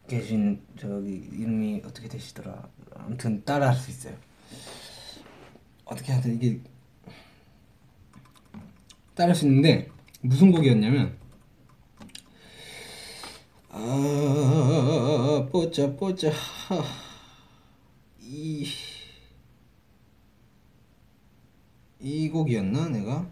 계신 0.09 0.63
저기 0.79 1.29
이름이 1.33 1.83
어떻게 1.85 2.09
되시더라. 2.09 2.69
아무튼 2.95 3.45
따라할 3.45 3.75
수 3.77 3.91
있어요. 3.91 4.15
어떻게 5.85 6.13
하든 6.13 6.35
이게 6.37 6.61
따라할 9.17 9.35
수 9.35 9.47
있는데 9.47 9.89
무슨 10.21 10.53
곡이었냐면 10.53 11.17
아 13.71 15.49
뽀짜 15.51 15.97
뽀짜 15.97 16.31
이, 18.21 18.67
이 22.01 22.29
곡이었나 22.29 22.89
내가? 22.89 23.27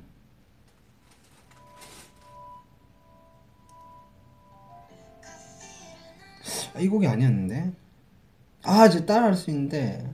아, 6.74 6.80
이 6.80 6.88
곡이 6.88 7.06
아니었는데? 7.06 7.72
아 8.64 8.86
이제 8.86 9.06
따라할 9.06 9.34
수 9.34 9.50
있는데. 9.50 10.12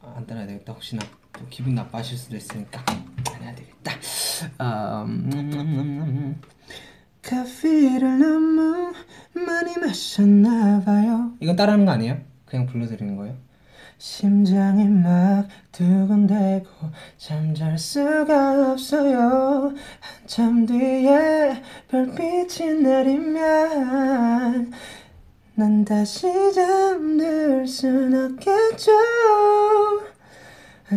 아, 0.00 0.14
안 0.16 0.26
따라야 0.26 0.46
되겠다. 0.46 0.72
혹시나 0.72 1.04
또 1.32 1.46
기분 1.48 1.74
나빠하실 1.74 2.18
수도 2.18 2.36
있으니까 2.36 2.84
안 3.34 3.42
해야 3.42 3.54
되겠다 3.54 3.92
음, 4.60 5.30
음, 5.32 5.52
음, 5.54 6.40
커피를 7.22 8.18
너무 8.18 8.92
많이 9.34 9.76
마셨나봐요 9.78 11.32
이건 11.40 11.56
따라하는 11.56 11.84
거 11.84 11.92
아니에요? 11.92 12.18
그냥 12.46 12.66
불러드리는 12.66 13.16
거예요? 13.16 13.34
심장이 13.98 14.86
막 14.88 15.48
두근대고 15.72 16.68
잠잘 17.16 17.78
수가 17.78 18.72
없어요 18.72 19.72
한참 20.00 20.66
뒤에 20.66 21.62
별빛이 21.88 22.82
내리면 22.82 24.72
난 25.54 25.84
다시 25.86 26.26
잠들 26.52 27.66
순 27.66 28.14
없겠죠 28.14 28.92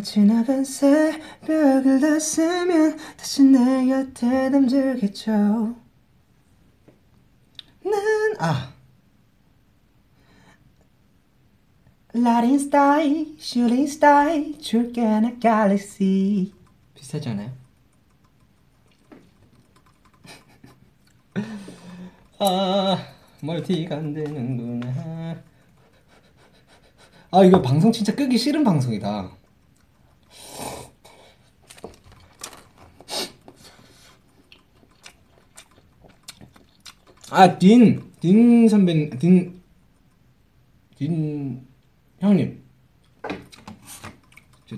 지나간 0.04 0.64
새벽을 0.64 2.00
닿으면 2.00 2.96
다시 3.18 3.44
내 3.44 3.88
곁에 3.88 4.52
잠들겠죠 4.52 5.32
난 7.84 7.94
아. 8.40 8.74
라린 12.14 12.58
스타일, 12.58 13.36
슈링 13.40 13.88
스타일, 13.88 14.60
줄게 14.60 15.02
내 15.20 15.38
갤럭시 15.40 16.54
비슷하지 16.94 17.30
않아요? 17.30 17.52
아 22.40 22.98
멀티가 23.42 23.96
안 23.96 24.14
되는구나 24.14 25.36
아 27.32 27.44
이거 27.44 27.62
방송 27.62 27.92
진짜 27.92 28.16
끄기 28.16 28.38
싫은 28.38 28.64
방송이다 28.64 29.39
아, 37.32 37.60
딘, 37.60 38.12
딘 38.20 38.68
선배님, 38.68 39.20
딘, 39.20 39.62
딘 40.96 41.68
형님. 42.20 42.64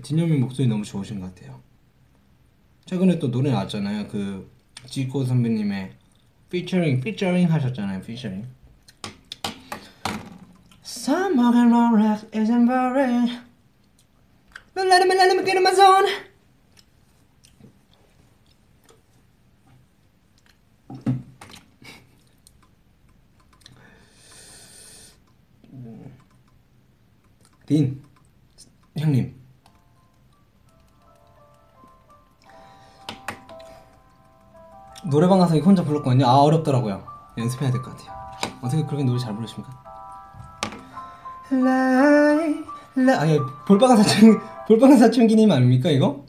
딘 0.04 0.20
형님 0.20 0.42
목소리 0.42 0.68
너무 0.68 0.84
좋으신 0.84 1.22
것 1.22 1.34
같아요. 1.34 1.62
최근에 2.86 3.20
또 3.20 3.32
노래 3.32 3.52
나왔잖아요. 3.52 4.10
그 4.10 4.52
지코 4.86 5.24
선배님의 5.24 5.92
피처링, 6.50 7.00
피처링 7.00 7.50
하셨잖아요. 7.50 8.02
피처링. 8.02 8.46
Summer 10.84 11.56
and 11.56 11.74
rock 11.96 12.28
isn't 12.34 12.66
boring. 12.66 13.32
Don't 14.76 14.90
let 14.90 15.08
me, 15.08 15.16
let 15.16 15.38
me 15.38 15.44
get 15.46 15.56
in 15.56 15.64
my 15.64 15.74
zone. 15.74 16.31
딘 27.72 28.02
형님. 28.98 29.34
노래방 35.10 35.40
가서 35.40 35.56
이거 35.56 35.66
혼자 35.68 35.84
불렀거든요. 35.84 36.26
아 36.28 36.34
어렵더라고요. 36.42 37.04
연습해야 37.38 37.72
될 37.72 37.82
것 37.82 37.96
같아요. 37.98 38.12
어떻게 38.62 38.86
그렇게 38.86 39.04
노래 39.04 39.18
잘 39.20 39.34
부르십니까? 39.36 39.82
라이 41.50 42.56
라 42.96 43.20
아니 43.22 43.40
볼빨간 43.68 43.98
사춘 43.98 44.40
볼빨간 44.68 44.98
사춘기님 45.00 45.52
아닙니까 45.52 45.90
이거? 45.90 46.26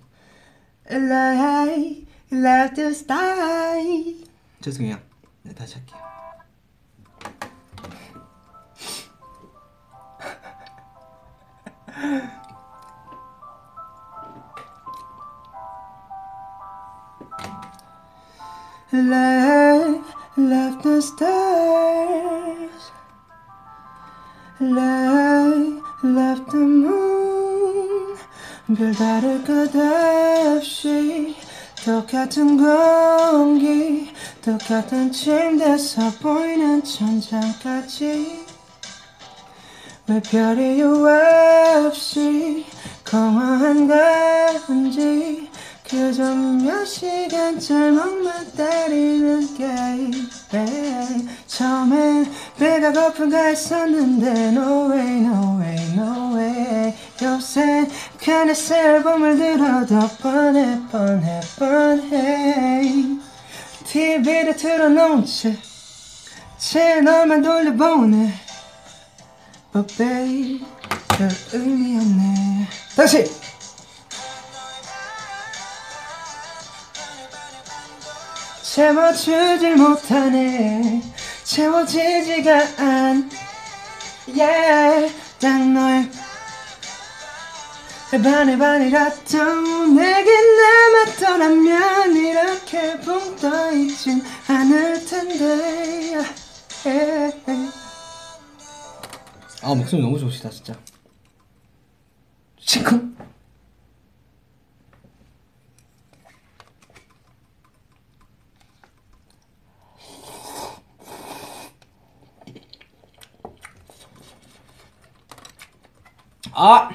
라이 0.88 2.06
style. 2.30 4.24
죄송해요. 4.60 4.96
네 5.42 5.54
다시 5.54 5.74
할게요 5.74 5.98
Love, 18.94 20.04
love 20.36 20.82
the 20.82 21.00
stars. 21.00 22.90
Love, 24.60 25.80
love 26.04 26.44
the 26.50 26.60
moon. 26.60 28.16
별 28.76 28.92
다를 28.92 29.42
것 29.44 29.74
없이 29.76 31.34
똑같은 31.84 32.58
공기 32.58 34.12
똑같은 34.42 35.10
침대에서 35.10 36.10
보이는 36.20 36.84
천장까지 36.84 38.44
왜 40.06 40.20
별이 40.20 40.82
없이 40.82 42.66
공허한 43.10 43.88
건지 44.66 45.50
그저 45.82 46.34
몇 46.34 46.84
시간 46.84 47.58
잘못 47.58 48.21
만 48.52 48.56
때리는 48.56 49.54
게임 49.54 50.12
처음엔 51.46 52.30
배가 52.58 52.92
고픈가 52.92 53.46
했었는데 53.46 54.48
No 54.48 54.90
way 54.90 55.18
no 55.20 55.60
way 55.60 55.92
no 55.92 56.36
way. 56.36 56.94
요새 57.22 57.86
카네스 58.22 58.74
앨범을 58.74 59.36
들어도 59.36 60.08
뻔해 60.18 60.80
뻔해 60.90 61.40
뻔해. 61.58 62.92
TV를 63.84 64.56
틀어놓은 64.56 65.24
채 65.24 65.56
채널만 66.58 67.42
돌려보네. 67.42 68.32
But 69.72 69.96
babe 69.96 70.64
별 71.08 71.30
의미 71.52 71.96
없네. 71.96 72.66
다시 72.96 73.41
채워주질 78.72 79.76
못하네. 79.76 81.02
채워지지가 81.44 82.52
않. 82.78 83.30
Yeah. 84.26 85.14
딱 85.38 85.68
너의 85.68 86.08
반의 88.22 88.56
반이라도 88.56 89.88
내게 89.88 90.30
남았더라면 91.04 92.16
이렇게 92.16 92.98
붕 93.00 93.36
떠있진 93.36 94.22
않을 94.48 95.04
텐데. 95.04 96.24
Yeah. 96.86 97.72
아 99.60 99.74
목소리 99.74 100.00
너무 100.00 100.18
좋으시다 100.18 100.48
진짜. 100.48 100.74
지금 102.58 103.14
아 116.54 116.90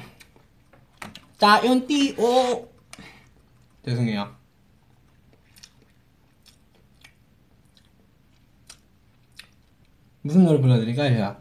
짜윤띠오 1.37 2.69
죄송해요 3.83 4.35
무슨 10.21 10.45
노래 10.45 10.61
불러드릴까요 10.61 11.09
제가 11.09 11.39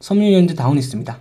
섬유유연제 0.00 0.54
다우니 0.54 0.78
씁니다 0.78 1.20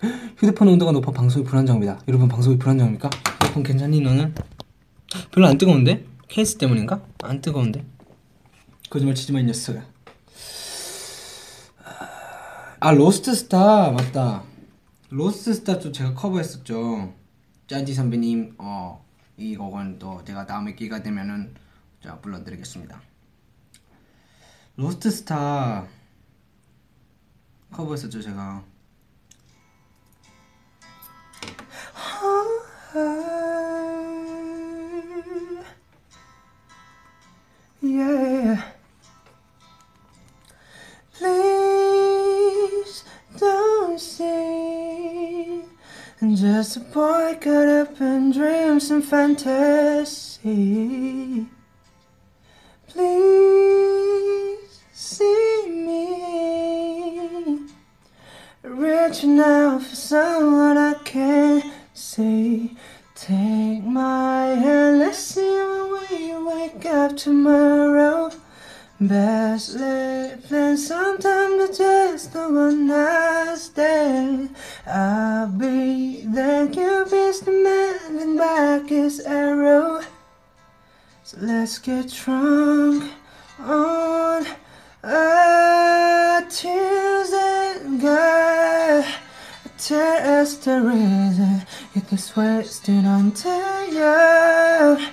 휴대폰 0.38 0.68
온도가 0.68 0.90
높아 0.92 1.12
방송이 1.12 1.44
불안정합니다 1.44 2.00
여러분 2.08 2.28
방송이 2.28 2.58
불안정합니까? 2.58 3.10
휴대폰 3.40 3.62
괜찮니 3.62 4.00
너는? 4.00 4.34
별로 5.30 5.46
안 5.46 5.56
뜨거운데? 5.56 6.13
케이스 6.34 6.58
때문인가? 6.58 7.00
안 7.22 7.40
뜨거운데? 7.40 7.84
거짓말 8.90 9.14
치지 9.14 9.30
마 9.32 9.38
이 9.38 9.44
녀석아 9.44 9.86
아 12.80 12.90
Lost 12.90 13.32
Star 13.36 13.92
맞다. 13.92 14.42
Lost 15.10 15.54
Star 15.54 15.78
좀 15.78 15.92
제가 15.92 16.12
커버했었죠. 16.14 17.14
짠지 17.68 17.94
선배님 17.94 18.56
어 18.58 19.04
이 19.36 19.54
곡은 19.56 19.98
또 20.00 20.22
제가 20.24 20.44
다음에 20.46 20.74
기회가 20.74 21.02
되면은 21.04 21.54
자 22.02 22.20
불러드리겠습니다. 22.20 23.00
Lost 24.76 25.10
Star 25.10 25.86
커버했었죠 27.72 28.20
제가 28.22 28.64
Yeah. 37.84 38.64
Please 41.12 43.04
don't 43.36 44.00
And 46.20 46.34
just 46.34 46.78
a 46.78 46.80
boy 46.80 47.36
caught 47.38 47.68
up 47.68 48.00
in 48.00 48.32
dreams 48.32 48.90
and 48.90 49.04
fantasy. 49.04 50.46
Please 52.88 54.80
see 54.94 55.64
me 55.68 57.68
reaching 58.62 59.38
out 59.40 59.82
for 59.82 59.94
someone 59.94 60.78
I 60.78 60.94
can't 61.04 61.70
see. 61.92 62.78
Take 63.26 63.82
my 63.84 64.48
hand, 64.48 64.98
let's 64.98 65.16
see 65.16 65.40
when 65.40 66.10
we 66.10 66.44
wake 66.44 66.84
up 66.84 67.16
tomorrow. 67.16 68.30
Best 69.00 69.76
living 69.76 70.76
sometime 70.76 71.58
to 71.58 71.72
just 71.74 72.34
the 72.34 72.40
one 72.40 72.86
night 72.86 73.54
stand. 73.56 74.54
I'll 74.86 75.46
be 75.46 76.26
there, 76.26 76.68
Cupid's 76.68 77.40
demanding 77.40 78.36
back 78.36 78.90
his 78.90 79.20
arrow. 79.20 80.02
So 81.22 81.38
let's 81.40 81.78
get 81.78 82.10
drunk 82.10 83.10
on 83.58 84.46
a 85.02 86.44
Tuesday, 86.50 87.78
God. 88.02 89.06
Tell 89.78 90.40
us 90.40 90.56
the 90.58 90.80
reason 90.80 91.62
it 91.94 92.10
gets 92.10 92.36
wasted 92.36 93.04
until 93.04 93.86
you. 93.88 95.06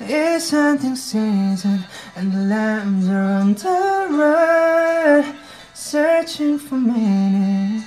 It's 0.00 0.50
hunting 0.50 0.96
season 0.96 1.84
and 2.16 2.32
the 2.32 2.38
lambs 2.38 3.08
are 3.08 3.32
on 3.40 3.54
the 3.54 4.06
run, 4.10 5.36
searching 5.74 6.58
for 6.58 6.76
meaning. 6.76 7.82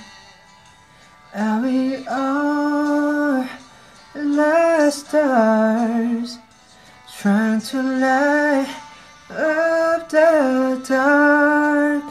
And 1.34 1.64
we 1.64 2.06
are 2.06 3.48
lost 4.14 5.08
stars 5.08 6.38
trying 7.18 7.60
to 7.60 7.82
light 7.82 8.68
up 9.30 10.08
the 10.08 10.80
dark. 10.86 12.04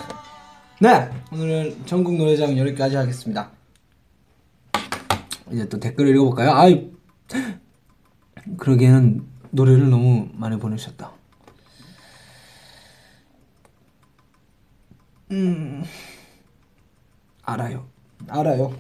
네, 0.80 1.10
오늘은 1.32 1.86
전국 1.86 2.16
노래장 2.18 2.58
여기까지 2.58 2.98
하겠습니다. 2.98 3.63
이제 5.52 5.68
또 5.70 5.80
댓글을 5.80 6.16
읽어볼까요? 6.16 6.52
아이, 6.52 6.92
그러기에는 8.58 9.26
노래를 9.52 9.90
너무 9.90 10.30
많이 10.34 10.58
보내주셨다. 10.58 11.12
음, 15.32 15.84
알아요. 17.44 17.86
알아요. 18.28 18.74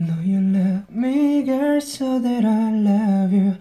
No, 0.00 0.14
you 0.14 0.40
love 0.40 0.84
me, 0.90 1.44
girl, 1.44 1.76
so 1.76 2.20
that 2.20 2.44
I 2.44 2.72
love 2.74 3.32
you. 3.32 3.54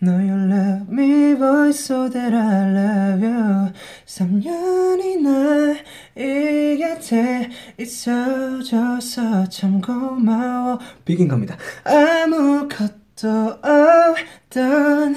No, 0.00 0.16
you 0.20 0.36
love 0.36 0.88
me, 0.88 1.34
boy, 1.34 1.70
so 1.70 2.08
that 2.08 2.32
I 2.32 2.70
love 2.70 3.20
you. 3.20 3.72
3년이 4.06 5.22
나 5.22 5.82
이 6.16 6.78
곁에 6.78 7.48
있어줘서 7.78 9.48
참 9.48 9.80
고마워. 9.80 10.78
비긴 11.04 11.28
갑니다. 11.28 11.56
아무것도 11.84 13.58
없던 13.62 15.16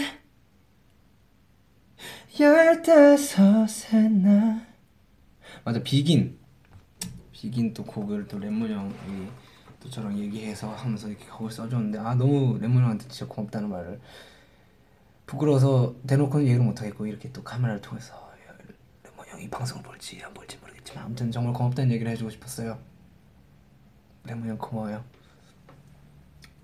열다섯의 2.40 4.10
날. 4.12 4.66
맞아, 5.64 5.82
비긴. 5.84 6.40
비긴 7.32 7.74
또 7.74 7.84
곡을 7.84 8.28
또 8.28 8.40
랩몬 8.40 8.70
형이 8.70 9.28
또 9.80 9.90
저랑 9.90 10.18
얘기해서 10.20 10.72
하면서 10.72 11.08
이렇게 11.08 11.26
곡을 11.26 11.52
써줬는데 11.52 11.98
아 12.00 12.14
너무 12.14 12.60
랩몬 12.60 12.78
형한테 12.82 13.08
진짜 13.08 13.26
고맙다는 13.28 13.70
말을 13.70 14.00
부끄러워서 15.32 15.96
대놓고는 16.08 16.46
얘기를 16.46 16.62
못하겠고 16.66 17.08
이렇게 17.08 17.32
또 17.32 17.42
카메라를 17.42 17.82
통해서 17.82 18.30
랩몬 19.04 19.28
형이 19.28 19.50
방송을 19.50 19.82
볼지 19.82 20.22
안 20.22 20.34
볼지 20.34 20.58
모르겠지만 20.58 21.06
아무튼 21.06 21.32
정말 21.32 21.54
고맙다는 21.54 21.90
얘기를 21.94 22.12
해주고 22.12 22.30
싶었어요 22.30 22.78
랩몬 24.26 24.48
형 24.48 24.58
고마워요 24.58 25.06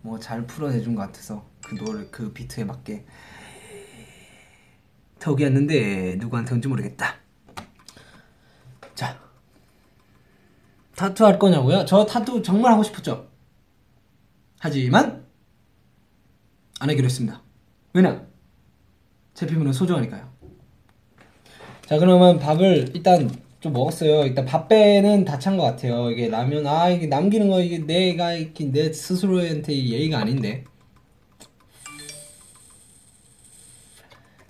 뭐 0.01 0.19
잘 0.19 0.45
풀어내준 0.45 0.95
것 0.95 1.01
같아서 1.03 1.47
그 1.65 1.75
노래 1.75 2.07
그 2.07 2.33
비트에 2.33 2.65
맞게 2.65 3.05
덕이었는데 5.19 6.17
누구한테 6.17 6.53
온지 6.53 6.67
모르겠다 6.67 7.15
자 8.95 9.17
타투 10.97 11.25
할 11.25 11.39
거냐고요? 11.39 11.85
저 11.85 12.05
타투 12.05 12.41
정말 12.41 12.73
하고 12.73 12.83
싶었죠. 12.83 13.29
하지만 14.59 15.25
안 16.79 16.89
하기로 16.89 17.05
했습니다. 17.05 17.41
왜냐? 17.93 18.27
제 19.37 19.45
피부는 19.45 19.71
소중하니까요. 19.71 20.27
자 21.85 21.99
그러면 21.99 22.39
밥을 22.39 22.89
일단 22.95 23.29
좀 23.59 23.71
먹었어요. 23.73 24.23
일단 24.25 24.45
밥 24.45 24.67
배는 24.67 25.25
다 25.25 25.37
찬 25.37 25.57
것 25.57 25.63
같아요. 25.63 26.09
이게 26.09 26.27
라면 26.27 26.65
아 26.65 26.89
이게 26.89 27.05
남기는 27.05 27.47
거 27.47 27.61
이게 27.61 27.77
내가 27.77 28.33
이렇게 28.33 28.65
내 28.71 28.91
스스로한테 28.91 29.73
예의가 29.75 30.17
아닌데. 30.17 30.63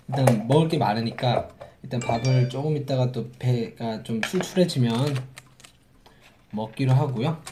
일단 0.08 0.48
먹을 0.48 0.68
게 0.68 0.78
많으니까 0.78 1.50
일단 1.82 2.00
밥을 2.00 2.48
조금 2.48 2.74
있다가 2.78 3.12
또 3.12 3.30
배가 3.38 4.02
좀 4.04 4.22
출출해지면 4.22 5.16
먹기로 6.52 6.94
하고요. 6.94 7.42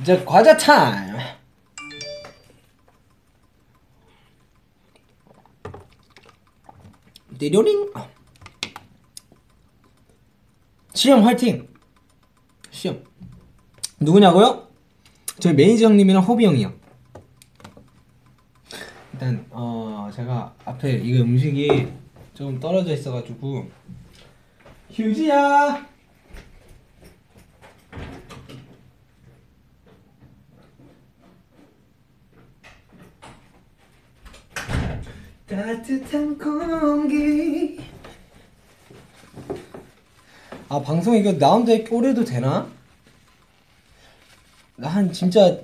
이제 0.00 0.24
과자 0.24 0.56
타임. 0.56 1.14
띠료링. 7.50 7.90
시험 10.92 11.24
화이팅. 11.24 11.66
시험. 12.70 13.02
누구냐고요? 13.98 14.68
저희 15.38 15.54
매니저 15.54 15.86
형님이랑 15.86 16.22
호비 16.22 16.44
형이요. 16.44 16.70
일단 19.14 19.46
어 19.50 20.10
제가 20.14 20.54
앞에 20.66 20.98
이거 20.98 21.22
음식이 21.22 21.88
조금 22.34 22.60
떨어져 22.60 22.92
있어가지고 22.92 23.70
휴지야. 24.92 25.88
따뜻한 35.50 36.38
공기. 36.38 37.80
아 40.68 40.80
방송 40.80 41.16
이거 41.16 41.32
나온데 41.32 41.84
올해도 41.90 42.24
되나? 42.24 42.68
나한 44.76 45.12
진짜 45.12 45.58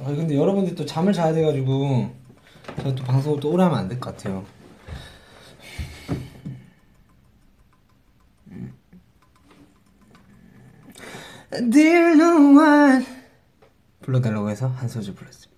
아 0.00 0.04
근데 0.04 0.36
여러분들 0.36 0.74
또 0.74 0.84
잠을 0.84 1.12
자야 1.12 1.32
돼가지고 1.32 2.12
저또 2.82 3.04
방송을 3.04 3.38
또 3.40 3.50
오래 3.52 3.62
하면 3.62 3.78
안 3.78 3.88
될 3.88 4.00
것 4.00 4.16
같아요. 4.16 4.44
Dear 11.50 12.12
no 12.14 12.54
one 12.58 13.06
불러달라고 14.02 14.50
해서 14.50 14.68
한 14.68 14.88
소절 14.88 15.14
불렀습니다. 15.14 15.57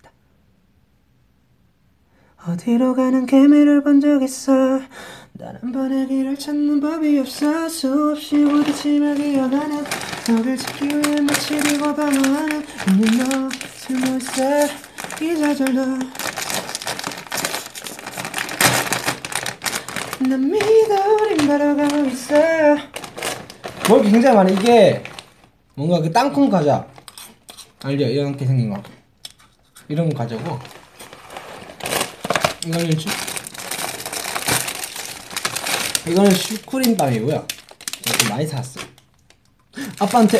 어디로 2.47 2.95
가는 2.95 3.25
개미를 3.25 3.83
본 3.83 3.99
적 4.01 4.21
있어? 4.23 4.79
단한 5.39 5.71
번의 5.71 6.07
길을 6.07 6.37
찾는 6.37 6.79
법이 6.79 7.19
없어. 7.19 7.69
수없이 7.69 8.35
부딪히며 8.43 9.13
기어가는 9.15 9.83
너를 10.29 10.57
지키기 10.57 10.97
위해 10.97 11.21
며칠이고 11.21 11.95
방황하는 11.95 12.63
이미 12.89 13.17
너 13.17 13.49
숨어있어 13.77 14.65
이 15.21 15.37
저절로. 15.37 15.81
난 20.27 20.51
믿어 20.51 21.13
우린 21.21 21.47
바로 21.47 21.75
가고 21.75 22.05
있어. 22.07 22.35
뭘 23.87 24.03
굉장히 24.03 24.35
많아. 24.35 24.49
이게 24.49 25.03
뭔가 25.75 25.99
그 26.01 26.11
땅콩 26.11 26.49
과자. 26.49 26.87
알죠? 27.83 28.03
이렇게 28.05 28.45
생긴 28.45 28.71
거. 28.73 28.81
이런 29.87 30.13
과자고 30.13 30.59
이거는 32.67 32.91
슈 32.91 33.09
이거는 36.11 36.31
슈크림 36.31 36.95
빵이고요. 36.95 37.47
제가 38.01 38.17
좀 38.17 38.29
많이 38.29 38.45
사왔어요 38.45 38.85
아빠한테 39.99 40.39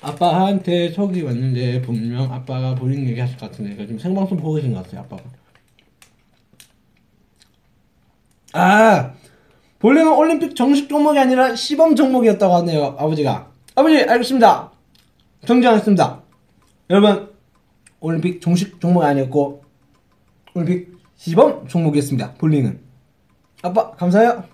아빠한테 0.00 0.92
톡이 0.92 1.22
왔는데 1.22 1.82
분명 1.82 2.32
아빠가 2.32 2.74
본인 2.74 3.08
얘기하실 3.08 3.38
것 3.38 3.50
같은데 3.50 3.76
지금 3.86 3.98
생방송 3.98 4.38
보고 4.38 4.54
계신 4.54 4.72
것 4.72 4.84
같아요 4.84 5.00
아빠가. 5.02 5.22
아! 8.52 9.14
본래는 9.78 10.12
올림픽 10.12 10.54
정식 10.54 10.88
종목이 10.88 11.18
아니라 11.18 11.56
시범 11.56 11.96
종목이었다고 11.96 12.54
하네요 12.56 12.96
아버지가. 12.98 13.50
아버지 13.74 14.04
알겠습니다. 14.04 14.70
정정하겠습니다. 15.44 16.22
여러분 16.90 17.31
올림픽 18.02 18.40
정식 18.40 18.80
종목이 18.80 19.06
아니었고 19.06 19.64
올림픽 20.54 20.98
시범 21.16 21.66
종목이었습니다. 21.68 22.34
볼링은. 22.34 22.80
아빠 23.62 23.92
감사해요. 23.92 24.44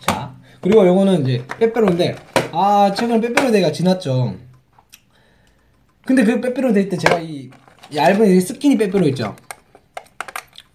자 0.00 0.34
그리고 0.60 0.84
요거는 0.84 1.22
이제 1.22 1.46
빼빼로인데 1.58 2.16
아 2.52 2.92
최근에 2.92 3.20
빼빼로 3.20 3.52
데이가 3.52 3.70
지났죠. 3.70 4.34
근데 6.04 6.24
그 6.24 6.40
빼빼로 6.40 6.72
데이 6.72 6.88
때 6.88 6.96
제가 6.96 7.20
이 7.20 7.50
얇은 7.94 8.26
이 8.26 8.40
스키니 8.40 8.76
빼빼로 8.76 9.06
있죠? 9.08 9.36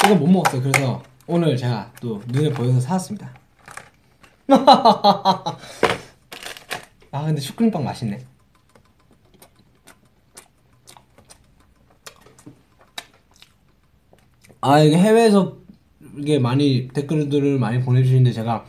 이거 0.05 0.15
못 0.15 0.27
먹었어요. 0.27 0.61
그래서 0.61 1.03
오늘 1.27 1.57
제가 1.57 1.91
또 1.99 2.21
눈에 2.27 2.49
보여서 2.51 2.79
사왔습니다. 2.79 3.33
아 7.11 7.25
근데 7.25 7.41
슈크림빵 7.41 7.83
맛있네 7.83 8.30
아 14.61 14.79
이게 14.79 14.95
해외에서 14.95 15.57
이게 16.19 16.37
많이 16.37 16.87
댓글들을 16.93 17.57
많이 17.57 17.81
보내주시는데 17.81 18.31
제가 18.31 18.65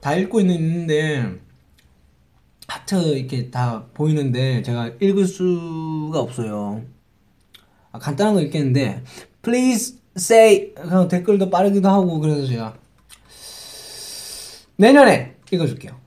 다 0.00 0.14
읽고 0.14 0.40
있는데 0.40 1.40
하트 2.68 3.16
이렇게 3.16 3.50
다 3.50 3.86
보이는데 3.94 4.62
제가 4.62 4.92
읽을 5.00 5.26
수가 5.26 6.20
없어요. 6.20 6.82
아, 7.90 7.98
간단한 7.98 8.34
거 8.34 8.42
읽겠는데 8.42 9.02
please 9.42 9.98
say 10.16 10.74
그냥 10.74 11.08
댓글도 11.08 11.48
빠르기도 11.48 11.88
하고 11.88 12.20
그래서 12.20 12.46
제가 12.46 12.76
내년에 14.76 15.36
읽어줄게요. 15.50 15.98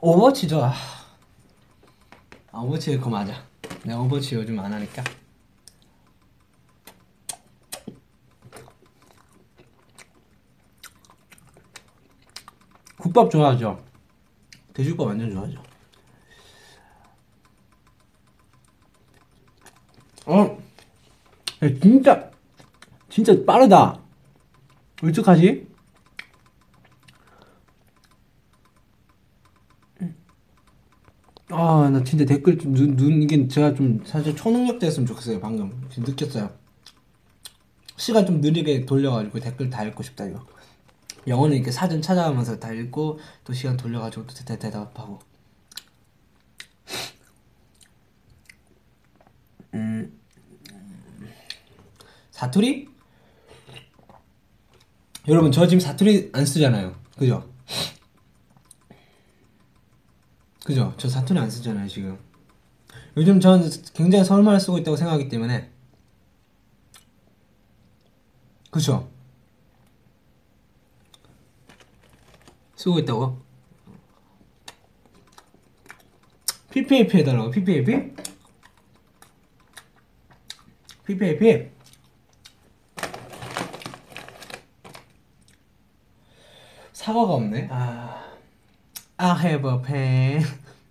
오버워치죠. 0.00 0.62
아, 0.62 0.72
아, 2.52 2.58
오버워치 2.60 2.96
그거 2.98 3.10
맞아. 3.10 3.42
내가 3.84 4.00
오버워치 4.00 4.34
요즘 4.36 4.58
안 4.60 4.72
하니까. 4.72 5.02
국밥 13.04 13.30
좋아하죠? 13.30 13.84
돼지국밥 14.72 15.08
완전 15.08 15.30
좋아하죠? 15.30 15.62
어, 20.24 20.58
야, 21.62 21.80
진짜, 21.82 22.30
진짜 23.10 23.34
빠르다. 23.44 24.00
어떡하지? 25.02 25.68
아, 31.50 31.90
나 31.92 32.02
진짜 32.04 32.24
댓글 32.24 32.58
좀 32.58 32.72
눈, 32.72 32.96
눈, 32.96 33.22
이게 33.22 33.46
제가 33.46 33.74
좀 33.74 34.02
사실 34.06 34.34
초능력 34.34 34.78
됐으면 34.78 35.06
좋겠어요, 35.06 35.40
방금. 35.40 35.86
지금 35.90 36.04
느꼈어요. 36.04 36.50
시간 37.98 38.24
좀 38.24 38.40
느리게 38.40 38.86
돌려가지고 38.86 39.40
댓글 39.40 39.68
다 39.68 39.84
읽고 39.84 40.02
싶다, 40.02 40.24
이거. 40.24 40.53
영어는 41.26 41.56
이렇게 41.56 41.70
사전 41.70 42.02
찾아가면서 42.02 42.58
다 42.58 42.72
읽고 42.72 43.18
또 43.44 43.52
시간 43.52 43.76
돌려가지고 43.76 44.26
또 44.26 44.34
대, 44.44 44.58
대답하고 44.58 45.18
음 49.74 50.20
사투리? 52.30 52.88
여러분 55.26 55.50
저 55.50 55.66
지금 55.66 55.80
사투리 55.80 56.30
안 56.32 56.44
쓰잖아요 56.44 56.94
그죠? 57.16 57.48
그죠? 60.64 60.94
저 60.96 61.08
사투리 61.08 61.38
안 61.38 61.50
쓰잖아요 61.50 61.88
지금 61.88 62.18
요즘 63.16 63.40
전 63.40 63.70
굉장히 63.94 64.24
서울말을 64.24 64.60
쓰고 64.60 64.78
있다고 64.78 64.96
생각하기 64.96 65.28
때문에 65.28 65.70
그죠? 68.70 69.13
쓰고 72.84 72.98
있다고? 72.98 73.38
PPAP 76.70 77.16
해달라고 77.16 77.50
PPAP? 77.50 78.14
PPAP 81.06 81.70
사과가 86.92 87.32
없네. 87.32 87.68
아, 87.70 88.22
I 89.16 89.46
have 89.46 89.70
a 89.70 89.82
pen. 89.82 90.42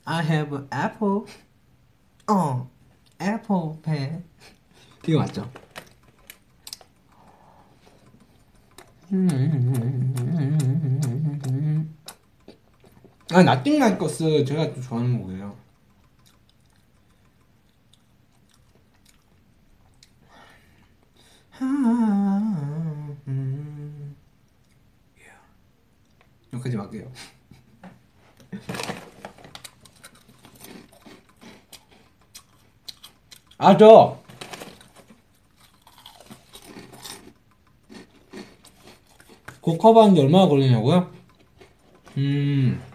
I 0.06 0.26
have 0.26 0.58
an 0.58 0.68
apple. 0.74 1.26
어, 2.28 2.68
apple 3.22 3.82
pen. 3.84 4.24
이거 5.08 5.20
맞죠? 5.20 5.48
아, 13.34 13.42
나띵 13.42 13.80
라이커스 13.80 14.46
제가 14.46 14.72
또 14.76 14.80
좋아하는 14.80 15.20
곡이에요. 15.20 15.58
여기까지 26.54 26.78
맞게요. 26.78 27.12
아, 33.58 33.76
저! 33.78 34.22
곡 39.60 39.78
커버하는데 39.80 40.22
얼마나 40.22 40.48
걸리냐고요? 40.48 41.12
음, 42.18 42.93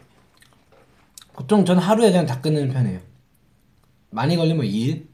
보통 1.48 1.64
전 1.64 1.78
하루에 1.78 2.10
그냥 2.10 2.26
다 2.26 2.42
끝내는 2.42 2.74
편이에요. 2.74 3.00
많이 4.10 4.36
걸리면 4.36 4.66
2일? 4.66 5.06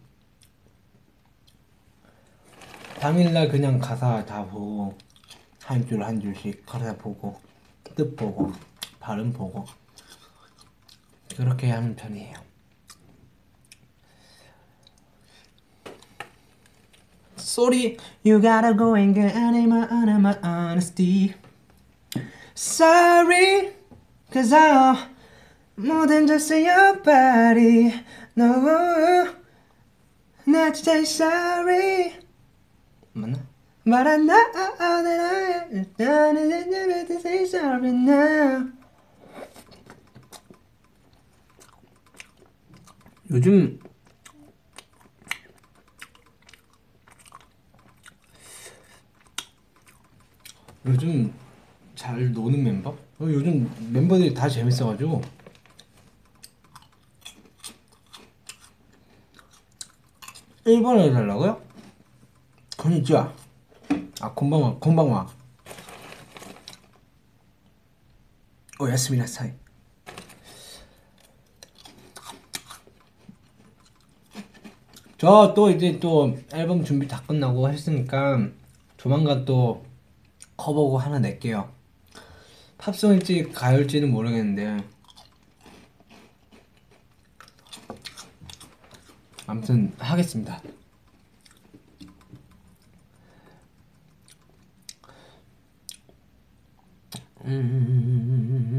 당일날 2.99 3.49
그냥 3.49 3.79
가사 3.79 4.25
다 4.27 4.45
보고, 4.45 4.99
한 5.63 5.87
줄 5.87 6.03
한 6.03 6.21
줄씩 6.21 6.67
가사 6.67 6.97
보고, 6.97 7.41
뜻 7.95 8.17
보고, 8.17 8.53
발음 8.99 9.33
보고, 9.33 9.65
그렇게 11.37 11.71
하는 11.71 11.95
편이에요. 11.95 12.35
Sorry, 17.39 17.97
you 18.27 18.41
gotta 18.41 18.77
go 18.77 18.97
and 18.97 19.15
get 19.15 19.37
any 19.37 19.67
my, 19.67 19.87
honesty. 20.43 21.33
Sorry, 22.57 23.73
cause 24.33 24.53
I'm 24.53 25.14
more 25.77 26.07
than 26.07 26.27
just 26.27 26.51
your 26.51 26.97
body. 26.97 27.95
No, 28.37 29.35
not 30.47 30.75
just 30.75 31.17
sorry. 31.17 32.15
맞나? 33.15 33.39
But 33.87 34.07
I 34.07 34.17
know 34.17 34.35
that 34.55 34.77
I 34.81 35.87
don't 35.99 37.07
to 37.07 37.21
say 37.21 37.45
sorry 37.45 37.93
now. 37.93 38.71
요즘 43.31 43.79
요즘 50.87 51.33
잘 51.95 52.33
노는 52.33 52.63
멤버? 52.63 52.91
어, 52.91 52.97
요즘 53.21 53.71
멤버들이 53.93 54.35
다 54.35 54.49
재밌어가지고 54.49 55.23
일본어 60.67 61.01
해달라고요? 61.03 61.61
건니치와 62.77 63.33
아 64.21 64.33
곤방와 64.33 64.77
곤방와 64.79 65.29
오 68.81 68.89
야스미나 68.89 69.27
사이. 69.27 69.53
저 75.19 75.55
또 75.55 75.71
이제 75.71 75.99
또 76.01 76.37
앨범 76.53 76.85
준비 76.85 77.07
다 77.09 77.23
끝나고 77.27 77.69
했으니까 77.69 78.49
조만간 78.97 79.45
또 79.45 79.85
커버곡 80.57 81.05
하나 81.05 81.19
낼게요. 81.19 81.71
팝송일지 82.79 83.51
가요일지는 83.53 84.11
모르겠는데 84.11 84.85
아무튼 89.47 89.93
하겠습니다 89.99 90.61
음. 97.47 98.75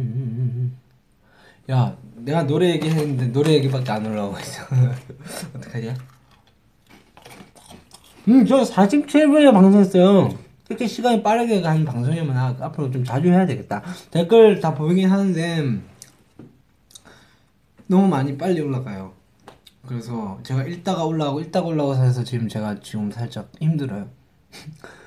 야, 1.70 1.98
내가 2.16 2.44
노래 2.44 2.70
얘기했는데 2.72 3.28
노래 3.28 3.54
얘기밖에 3.54 3.92
안 3.92 4.06
올라오고 4.06 4.40
있어. 4.40 4.64
어떡하냐? 5.56 5.96
음, 8.28 8.46
저 8.46 8.62
47분에 8.64 9.52
방송했어요. 9.54 10.30
이렇게 10.68 10.88
시간이 10.88 11.22
빠르게 11.22 11.62
가는 11.62 11.86
방송이면 11.86 12.36
아, 12.36 12.56
앞으로 12.60 12.90
좀 12.92 13.04
자주 13.04 13.28
해야 13.30 13.46
되겠다. 13.46 13.84
댓글 14.10 14.60
다 14.60 14.74
보이긴 14.74 15.10
하는데 15.10 15.80
너무 17.88 18.08
많이 18.08 18.36
빨리 18.38 18.62
올라가요. 18.62 19.14
그래서 19.88 20.40
제가 20.44 20.64
읽다가 20.64 21.06
올라가고 21.06 21.42
읽다가 21.42 21.68
올라가서 21.68 22.04
해서 22.04 22.24
지금 22.24 22.48
제가 22.48 22.80
지금 22.80 23.12
살짝 23.12 23.52
힘들어요. 23.60 24.10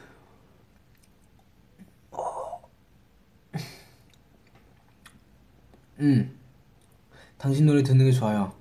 음. 6.01 6.39
당신 7.37 7.67
노래 7.67 7.83
듣는 7.83 8.05
게 8.05 8.13
좋아요. 8.13 8.53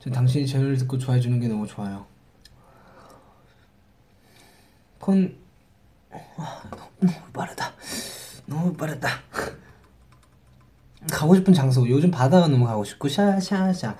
전 0.00 0.12
당신이 0.12 0.46
제 0.46 0.58
노래 0.58 0.76
듣고 0.76 0.98
좋아해 0.98 1.20
주는 1.20 1.40
게 1.40 1.48
너무 1.48 1.66
좋아요. 1.66 2.06
폰 4.98 5.36
와, 6.36 6.62
너무 6.70 7.12
빠르다. 7.32 7.72
너무 8.46 8.72
빠르다. 8.74 9.08
가고 11.10 11.34
싶은 11.34 11.52
장소. 11.52 11.88
요즘 11.88 12.10
바다가 12.10 12.48
너무 12.48 12.66
가고 12.66 12.84
싶고 12.84 13.08
샤샤샤. 13.08 13.96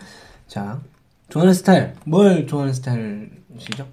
자, 0.46 0.80
좋아하는 1.28 1.52
스타일. 1.54 1.94
뭘 2.04 2.46
좋아하는 2.46 2.72
스타일이시죠? 2.72 3.86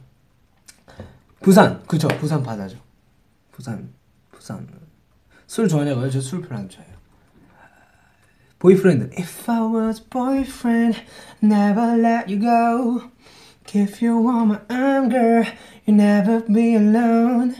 부산. 1.42 1.84
그쵸. 1.86 2.08
부산 2.20 2.42
바다죠. 2.44 2.78
부산. 3.52 3.90
부산. 4.32 4.68
술 5.48 5.68
좋아하냐고요? 5.68 6.10
저 6.10 6.20
술 6.22 6.42
별로 6.42 6.58
안 6.60 6.70
좋아해요. 6.70 6.96
보이프렌드. 8.60 9.10
If 9.20 9.52
I 9.52 9.62
was 9.62 10.02
boyfriend, 10.10 11.02
never 11.44 12.00
let 12.00 12.30
you 12.30 12.40
go. 12.40 13.12
If 13.74 14.02
you 14.02 14.18
want 14.18 14.48
my 14.48 14.60
arm, 14.70 15.10
girl, 15.10 15.44
you 15.86 15.94
never 15.94 16.42
be 16.46 16.76
alone. 16.76 17.54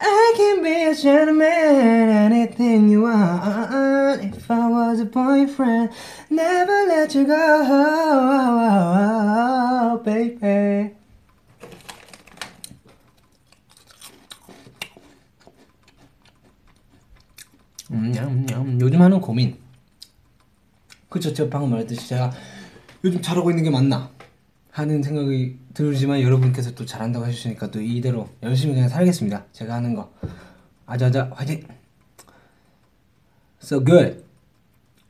I 0.00 0.34
can 0.36 0.62
be 0.62 0.84
a 0.84 0.94
gentleman, 0.94 1.48
anything 1.48 2.88
you 2.88 3.02
want. 3.02 4.22
If 4.22 4.50
I 4.50 4.68
was 4.68 5.00
a 5.00 5.06
boyfriend, 5.06 5.90
never 6.30 6.84
let 6.86 7.14
you 7.14 7.26
go, 7.26 7.36
baby. 10.04 10.94
음, 17.92 18.12
음, 18.18 18.46
음, 18.50 18.78
요즘 18.80 19.00
하는 19.00 19.20
고민. 19.20 19.56
그쵸, 21.08 21.32
제가 21.32 21.48
방금 21.48 21.70
말했듯이 21.70 22.08
제가 22.08 22.32
요즘 23.04 23.22
잘하고 23.22 23.50
있는 23.50 23.62
게 23.64 23.70
맞나 23.70 24.10
하는 24.70 25.02
생각이 25.02 25.56
들지만 25.76 26.22
여러분께서 26.22 26.74
또 26.74 26.86
잘한다고 26.86 27.26
해주시니까 27.26 27.70
또 27.70 27.82
이대로 27.82 28.30
열심히 28.42 28.72
그냥 28.72 28.88
살겠습니다. 28.88 29.44
제가 29.52 29.74
하는 29.74 29.94
거. 29.94 30.10
아자아자 30.86 31.30
화이팅! 31.34 31.68
So 33.60 33.84
good. 33.84 34.24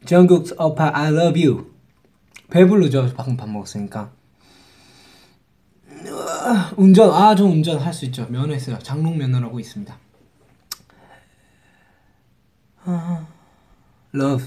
정국's 0.04 0.52
오빠 0.58 0.90
I 0.92 1.12
love 1.14 1.40
you. 1.46 1.72
배부르죠? 2.50 3.12
방금 3.16 3.36
밥 3.36 3.48
먹었으니까. 3.48 4.10
운전 6.76 7.14
아저 7.14 7.44
운전 7.44 7.78
할 7.78 7.92
수 7.92 8.04
있죠. 8.06 8.26
면허했어요. 8.28 8.80
장롱 8.80 9.18
면허라고 9.18 9.60
있습니다. 9.60 9.96
아, 12.86 13.26
love. 14.12 14.46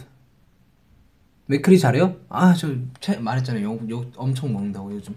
맥크리 1.45 1.79
잘해요? 1.79 2.17
아, 2.27 2.53
저 2.53 2.67
말했잖아요. 3.21 3.63
욕, 3.63 3.89
욕 3.89 4.11
엄청 4.17 4.51
먹는다고 4.51 4.91
요즘. 4.93 5.15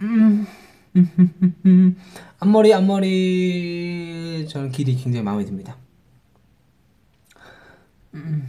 음. 0.00 0.46
앞머리 2.38 2.72
앞머리 2.72 4.46
저는 4.48 4.70
길이 4.70 4.96
굉장히 4.96 5.22
마음에 5.22 5.44
듭니다. 5.44 5.76
음. 8.14 8.48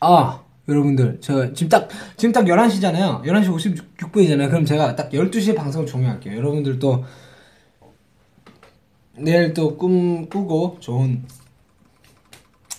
아 0.00 0.42
여러분들 0.68 1.18
저 1.20 1.52
지금 1.52 1.68
딱 1.68 1.88
지금 2.16 2.32
딱 2.32 2.44
11시잖아요 2.44 3.22
11시 3.22 3.76
56분이잖아요 3.98 4.48
그럼 4.48 4.64
제가 4.64 4.96
딱 4.96 5.10
12시에 5.10 5.54
방송을 5.54 5.86
종료할게요 5.86 6.36
여러분들 6.36 6.78
또 6.78 7.04
내일 9.18 9.52
또 9.52 9.76
꿈 9.76 10.28
꾸고 10.28 10.78
좋은 10.80 11.24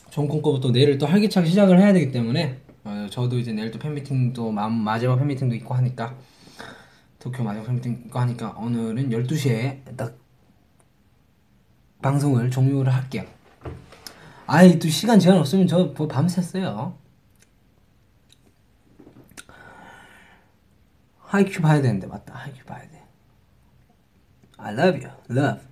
좋은 0.09 0.27
꿈 0.27 0.41
꾸고 0.41 0.59
또 0.59 0.71
내일을 0.71 0.97
또 0.97 1.05
활기차게 1.05 1.47
시작을 1.47 1.79
해야 1.79 1.93
되기 1.93 2.11
때문에 2.11 2.60
어, 2.83 3.07
저도 3.11 3.37
이제 3.39 3.53
내일 3.53 3.71
또 3.71 3.79
팬미팅도 3.79 4.51
마, 4.51 4.67
마지막 4.69 5.17
팬미팅도 5.17 5.55
있고 5.55 5.73
하니까 5.75 6.15
도쿄 7.19 7.43
마지막 7.43 7.65
팬미팅 7.67 8.03
있고 8.07 8.19
하니까 8.19 8.55
오늘은 8.57 9.09
12시에 9.09 9.95
딱 9.95 10.17
방송을 12.01 12.49
종료를 12.49 12.93
할게요. 12.93 13.23
아이 14.47 14.79
또 14.79 14.89
시간 14.89 15.19
제한 15.19 15.39
없으면 15.39 15.67
저 15.67 15.93
뭐 15.95 16.07
밤샜어요. 16.07 16.93
하이큐 21.19 21.61
봐야 21.61 21.81
되는데 21.81 22.07
맞다. 22.07 22.33
하이큐 22.33 22.65
봐야 22.65 22.81
돼. 22.89 23.01
I 24.57 24.73
love 24.73 25.01
you. 25.05 25.15
Love. 25.29 25.63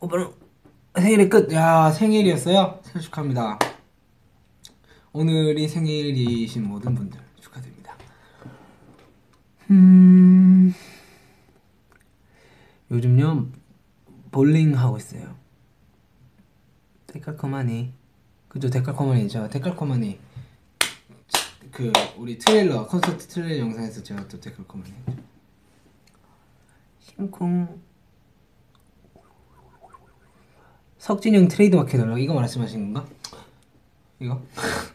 오빠는 0.00 0.30
생일이 1.00 1.28
끝. 1.28 1.50
야 1.52 1.90
생일이었어요. 1.90 2.80
생일 2.82 3.00
축하합니다. 3.00 3.58
오늘이 5.14 5.68
생일이신 5.68 6.66
모든 6.66 6.94
분들 6.94 7.20
축하드립니다. 7.38 7.96
음 9.70 10.74
요즘요 12.90 13.48
볼링 14.30 14.76
하고 14.78 14.96
있어요. 14.96 15.36
데칼코마니 17.08 17.92
그죠 18.48 18.70
데칼코마니죠 18.70 19.48
데칼코마니 19.48 20.18
그 21.70 21.92
우리 22.16 22.38
트레일러 22.38 22.86
콘서트 22.86 23.26
트레일러 23.26 23.66
영상에서 23.66 24.02
제가 24.02 24.26
또 24.28 24.40
데칼코마니 24.40 24.92
심쿵 27.00 27.82
석진형 30.96 31.48
트레이드 31.48 31.76
마크 31.76 31.92
해달라고 31.92 32.16
이거 32.16 32.32
말씀하신 32.32 32.92
건가? 32.94 33.06
이거? 34.20 34.40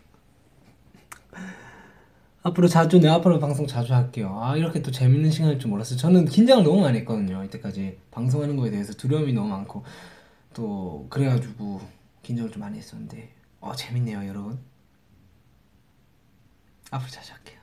앞으로 2.48 2.68
자주 2.70 3.00
내 3.00 3.10
앞으로 3.10 3.40
방송 3.40 3.68
자주 3.68 3.94
할게요. 3.94 4.40
아 4.42 4.56
이렇게 4.56 4.82
또 4.82 4.90
재밌는 4.90 5.32
시간일 5.32 5.60
줄 5.60 5.70
몰랐어요. 5.70 5.98
저는 5.98 6.26
긴장을 6.26 6.64
너무 6.64 6.82
많이 6.82 7.00
했거든요. 7.00 7.44
이때까지 7.44 8.00
방송하는 8.12 8.56
거에 8.56 8.72
대해서 8.72 8.94
두려움이 8.94 9.34
너무 9.34 9.50
많고 9.50 9.84
또 10.54 11.08
그래가지고 11.10 11.82
긴장을 12.24 12.50
좀 12.52 12.62
많이 12.62 12.78
했었는데 12.78 13.34
어 13.60 13.76
재밌네요, 13.76 14.26
여러분. 14.28 14.60
앞으로 16.90 17.10
자주 17.12 17.34
할게요. 17.34 17.60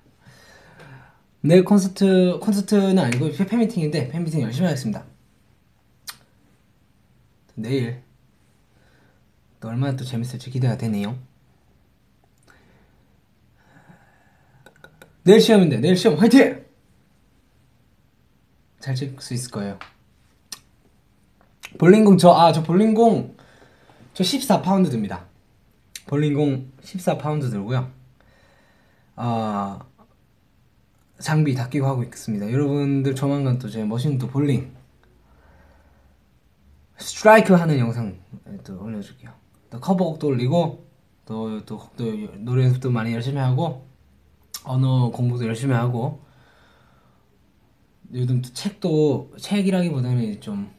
내일 1.40 1.64
콘서트 1.64 2.38
콘서트는 2.40 2.98
아니고 2.98 3.30
팬미팅인데 3.32 4.08
팬미팅 4.08 4.42
열심히 4.42 4.66
하겠습니다. 4.66 5.04
내일 7.54 8.02
또 9.60 9.68
얼마나 9.68 9.96
또 9.96 10.04
재밌을지 10.04 10.50
기대가 10.50 10.76
되네요. 10.76 11.16
내일 15.24 15.40
시험인데 15.40 15.78
내일 15.78 15.96
시험 15.96 16.18
화이팅! 16.18 16.64
잘칠수 18.80 19.34
있을 19.34 19.50
거예요. 19.50 19.78
볼링공 21.78 22.18
저 22.18 22.30
아 22.36 22.52
저 22.52 22.62
볼링공 22.62 23.36
저 24.12 24.22
14파운드 24.22 24.90
듭니다. 24.90 25.24
볼링공 26.06 26.70
14파운드 26.82 27.50
들고요. 27.50 27.90
아 29.16 29.80
장비 31.18 31.54
다 31.54 31.68
끼고 31.70 31.86
하고 31.86 32.02
있습니다. 32.02 32.52
여러분들 32.52 33.14
조만간 33.14 33.58
또제또 33.58 34.28
볼링 34.28 34.74
스트라이크 36.98 37.54
하는 37.54 37.78
영상 37.78 38.18
또 38.62 38.78
올려줄게요. 38.82 39.32
또 39.70 39.80
커버곡도 39.80 40.26
올리고 40.28 40.86
또, 41.24 41.64
또, 41.64 41.88
또 41.96 42.04
노래 42.40 42.64
연습도 42.64 42.90
많이 42.90 43.14
열심히 43.14 43.38
하고 43.38 43.86
언어 44.64 45.10
공부도 45.10 45.46
열심히 45.46 45.74
하고 45.74 46.22
요즘 48.12 48.42
또 48.42 48.52
책도 48.52 49.32
책이라기보다는 49.38 50.40
좀 50.40 50.70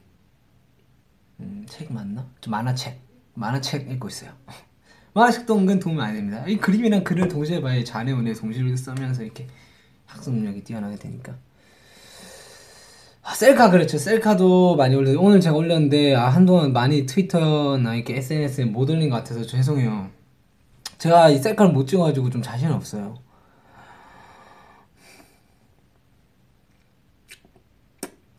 음, 1.39 1.65
책 1.67 1.91
맞나? 1.91 2.25
좀 2.41 2.51
만화책 2.51 2.99
만화책 3.33 3.91
읽고 3.91 4.07
있어요. 4.07 4.31
만화책도 5.13 5.57
은근 5.57 5.79
도움이 5.79 5.97
많이 5.97 6.15
됩니다. 6.15 6.45
이 6.47 6.57
그림이랑 6.57 7.03
글을 7.03 7.27
동시에 7.27 7.61
봐야 7.61 7.83
자네운에 7.83 8.33
동시를 8.33 8.75
쓰면서 8.77 9.23
이렇게 9.23 9.47
학습 10.05 10.33
능력이 10.33 10.63
뛰어나게 10.63 10.97
되니까. 10.97 11.35
아, 13.23 13.33
셀카 13.33 13.71
그렇죠. 13.71 13.97
셀카도 13.97 14.75
많이 14.75 14.95
올려. 14.95 15.19
오늘 15.19 15.41
제가 15.41 15.55
올렸는데 15.55 16.15
아, 16.15 16.27
한동안 16.29 16.73
많이 16.73 17.05
트위터나 17.05 17.95
이렇게 17.95 18.17
SNS에 18.17 18.65
못 18.65 18.89
올린 18.89 19.09
것 19.09 19.15
같아서 19.17 19.43
죄송해요. 19.43 20.09
제가 20.99 21.29
이 21.29 21.37
셀카를 21.39 21.71
못 21.71 21.87
찍어가지고 21.87 22.29
좀 22.29 22.41
자신 22.41 22.71
없어요. 22.71 23.24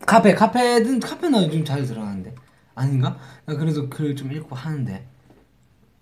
카페 0.07 0.33
카페는 0.33 1.01
카페는 1.01 1.43
요즘 1.43 1.65
잘 1.65 1.83
들어가는데 1.85 2.33
아닌가? 2.73 3.17
나 3.45 3.55
그래서 3.55 3.89
글좀 3.89 4.31
읽고 4.31 4.55
하는데 4.55 5.05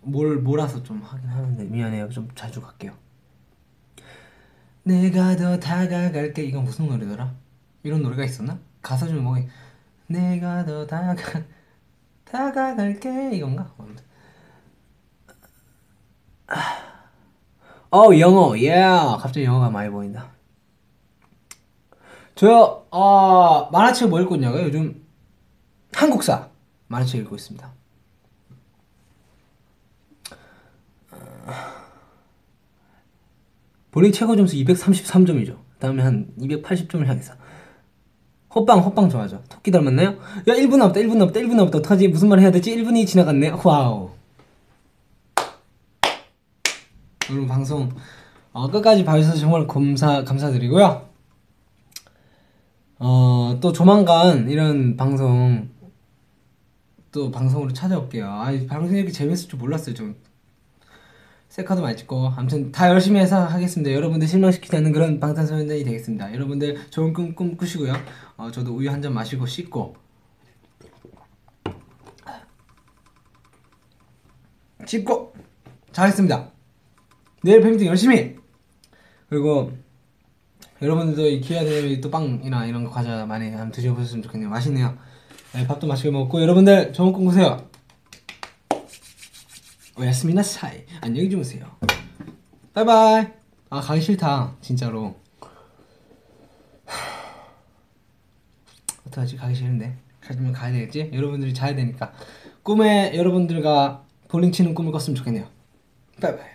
뭘 0.02 0.38
몰아서 0.38 0.84
좀 0.84 1.02
하긴 1.02 1.28
하는데 1.28 1.64
미안해요. 1.64 2.10
좀 2.10 2.30
자주 2.36 2.62
갈게요. 2.62 2.94
내가 4.84 5.36
더 5.36 5.60
다가갈게 5.60 6.44
이건 6.44 6.66
무슨 6.66 6.88
노래더라? 6.88 7.34
이런 7.82 8.04
노래가 8.04 8.24
있었나? 8.24 8.60
가사 8.84 9.08
좀 9.08 9.24
뭐게 9.24 9.48
내가 10.06 10.64
더 10.66 10.86
다가 10.86 11.16
다가갈게 12.26 13.32
이건가? 13.34 13.74
아무튼. 13.80 14.06
어 17.92 18.20
영어 18.20 18.56
예 18.60 18.72
yeah. 18.72 19.18
갑자기 19.20 19.46
영어가 19.46 19.72
많이 19.72 19.90
보인다. 19.90 20.35
저요 22.36 22.86
어, 22.92 23.70
만화책 23.72 24.10
뭐 24.10 24.22
읽고 24.22 24.36
있냐고요? 24.36 24.64
요즘 24.64 25.04
한국사 25.94 26.50
만화책 26.88 27.22
읽고 27.22 27.36
있습니다. 27.36 27.74
볼링 33.92 34.12
최고 34.12 34.36
점수 34.36 34.58
233점이죠. 34.58 35.58
다음에 35.80 36.04
한 36.04 36.28
280점을 36.38 37.06
향해서. 37.06 37.34
호빵, 38.54 38.80
호빵 38.80 39.10
좋아하죠. 39.10 39.42
토끼 39.50 39.72
닮았나요? 39.72 40.10
야, 40.10 40.54
1분 40.54 40.78
남았다, 40.78 41.00
1분 41.02 41.16
남았다, 41.16 41.40
1분 41.40 41.56
남았다. 41.56 41.78
어떡하지? 41.78 42.10
무슨 42.10 42.30
말 42.30 42.40
해야 42.40 42.52
되지? 42.52 42.76
1분이 42.76 43.08
지나갔네. 43.08 43.52
와우. 43.64 44.12
여러분, 47.30 47.48
방송, 47.48 47.90
어, 48.52 48.70
끝까지 48.70 49.04
봐주셔서 49.06 49.38
정말 49.38 49.66
감사, 49.68 50.24
감사드리고요. 50.24 51.05
어, 53.00 53.58
또 53.62 53.72
조만간 53.74 54.50
이런 54.50 54.96
방송, 54.98 55.70
또 57.12 57.32
방송으로 57.32 57.74
찾아올게요. 57.74 58.26
아, 58.28 58.46
방송이 58.68 58.98
이렇게 59.00 59.12
재밌을 59.12 59.50
줄 59.50 59.60
몰랐어요, 59.60 59.96
좀. 59.96 60.16
셀카도 61.50 61.82
많이 61.82 61.96
찍고. 61.96 62.34
아무튼 62.36 62.72
다 62.72 62.90
열심히 62.90 63.20
해서 63.20 63.46
하겠습니다. 63.46 63.94
여러분들 63.94 64.28
실망시키지 64.28 64.76
않는 64.78 64.92
그런 64.92 65.20
방탄소년단이 65.22 65.84
되겠습니다. 65.86 66.34
여러분들 66.34 66.90
좋은 66.90 67.14
꿈, 67.14 67.34
꿈 67.34 67.56
꾸시고요. 67.56 67.94
어, 68.38 68.52
저도 68.52 68.76
우유 68.76 68.90
한 68.92 69.02
잔 69.02 69.14
마시고 69.14 69.46
씻고. 69.46 69.96
씻고. 74.86 75.34
잘했습니다. 75.94 76.52
내일 77.44 77.62
팬미팅 77.62 77.88
열심히. 77.88 78.36
그리고 79.30 79.72
여러분들도 80.82 81.28
이 81.28 81.40
기회가 81.40 81.64
되면 81.64 82.02
또 82.02 82.12
빵이나 82.12 82.66
이런 82.66 82.90
과자 82.90 83.26
많이 83.26 83.50
한번 83.50 83.72
드셔보셨으면 83.72 84.24
좋겠네요. 84.24 84.50
맛있네요. 84.50 84.98
네, 85.54 85.66
밥도 85.66 85.88
맛있게 85.88 86.12
먹고 86.12 86.42
여러분들 86.42 86.92
좋은 86.92 87.14
꿈 87.14 87.26
꾸세요. 87.26 87.70
오야스미나 89.98 90.44
사이. 90.44 90.84
안녕히 91.00 91.30
주무세요. 91.30 91.66
바이바이. 92.74 93.28
아 93.70 93.80
가기 93.80 94.02
싫다 94.02 94.54
진짜로. 94.60 95.16
어떡하지? 99.08 99.38
가기 99.38 99.56
싫은데. 99.56 99.98
가면 100.20 100.52
가야 100.52 100.74
되겠지? 100.74 101.12
여러분들이 101.14 101.54
자야 101.54 101.74
되니까. 101.74 102.12
꿈에 102.64 103.16
여러분들과 103.16 104.04
볼링 104.28 104.52
치는 104.52 104.74
꿈을 104.76 104.92
꿨으면 104.92 105.16
좋겠네요. 105.16 105.48
바이바이. 106.22 106.50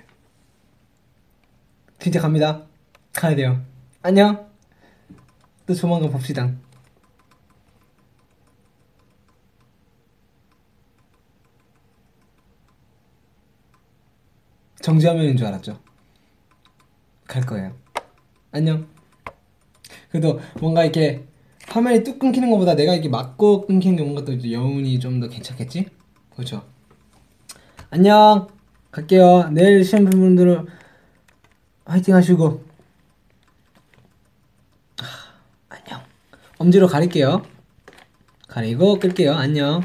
진짜 1.98 2.20
갑니다. 2.20 2.66
가야 3.14 3.34
돼요 3.34 3.69
안녕 4.02 4.48
또 5.66 5.74
조만간 5.74 6.10
봅시다 6.10 6.50
정지화면인 14.80 15.36
줄 15.36 15.46
알았죠. 15.46 15.78
갈 17.26 17.44
거예요. 17.44 17.76
안녕. 18.50 18.88
그래도 20.10 20.40
뭔가 20.60 20.82
이렇게 20.82 21.26
화면이 21.68 22.02
뚝 22.02 22.18
끊기는 22.18 22.50
것보다 22.50 22.74
내가 22.74 22.94
이렇게 22.94 23.08
맞고 23.08 23.66
끊기는 23.66 23.96
게 23.96 24.02
뭔가 24.02 24.24
또 24.24 24.32
여운이 24.50 24.98
좀 24.98 25.20
더 25.20 25.28
괜찮겠지? 25.28 25.86
그렇죠. 26.34 26.64
안녕. 27.90 28.48
갈게요. 28.90 29.50
내일 29.50 29.84
시험 29.84 30.04
본 30.06 30.18
분들은 30.20 30.66
화이팅 31.84 32.14
하시고. 32.14 32.64
아, 35.00 35.04
안녕. 35.68 36.00
엄지로 36.60 36.88
가릴게요. 36.88 37.42
가리고 38.46 38.98
끌게요. 38.98 39.32
안녕. 39.32 39.82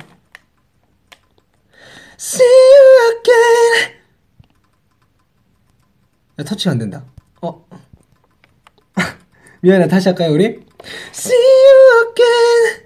See 2.19 2.45
you 2.45 3.17
again. 3.17 3.93
야, 6.37 6.43
터치가 6.43 6.71
안 6.71 6.77
된다. 6.77 7.05
어. 7.41 7.65
미안해, 9.63 9.87
다시 9.87 10.09
할까요, 10.09 10.33
우리? 10.33 10.65
See 11.13 11.33
you 11.33 12.11
again. 12.11 12.84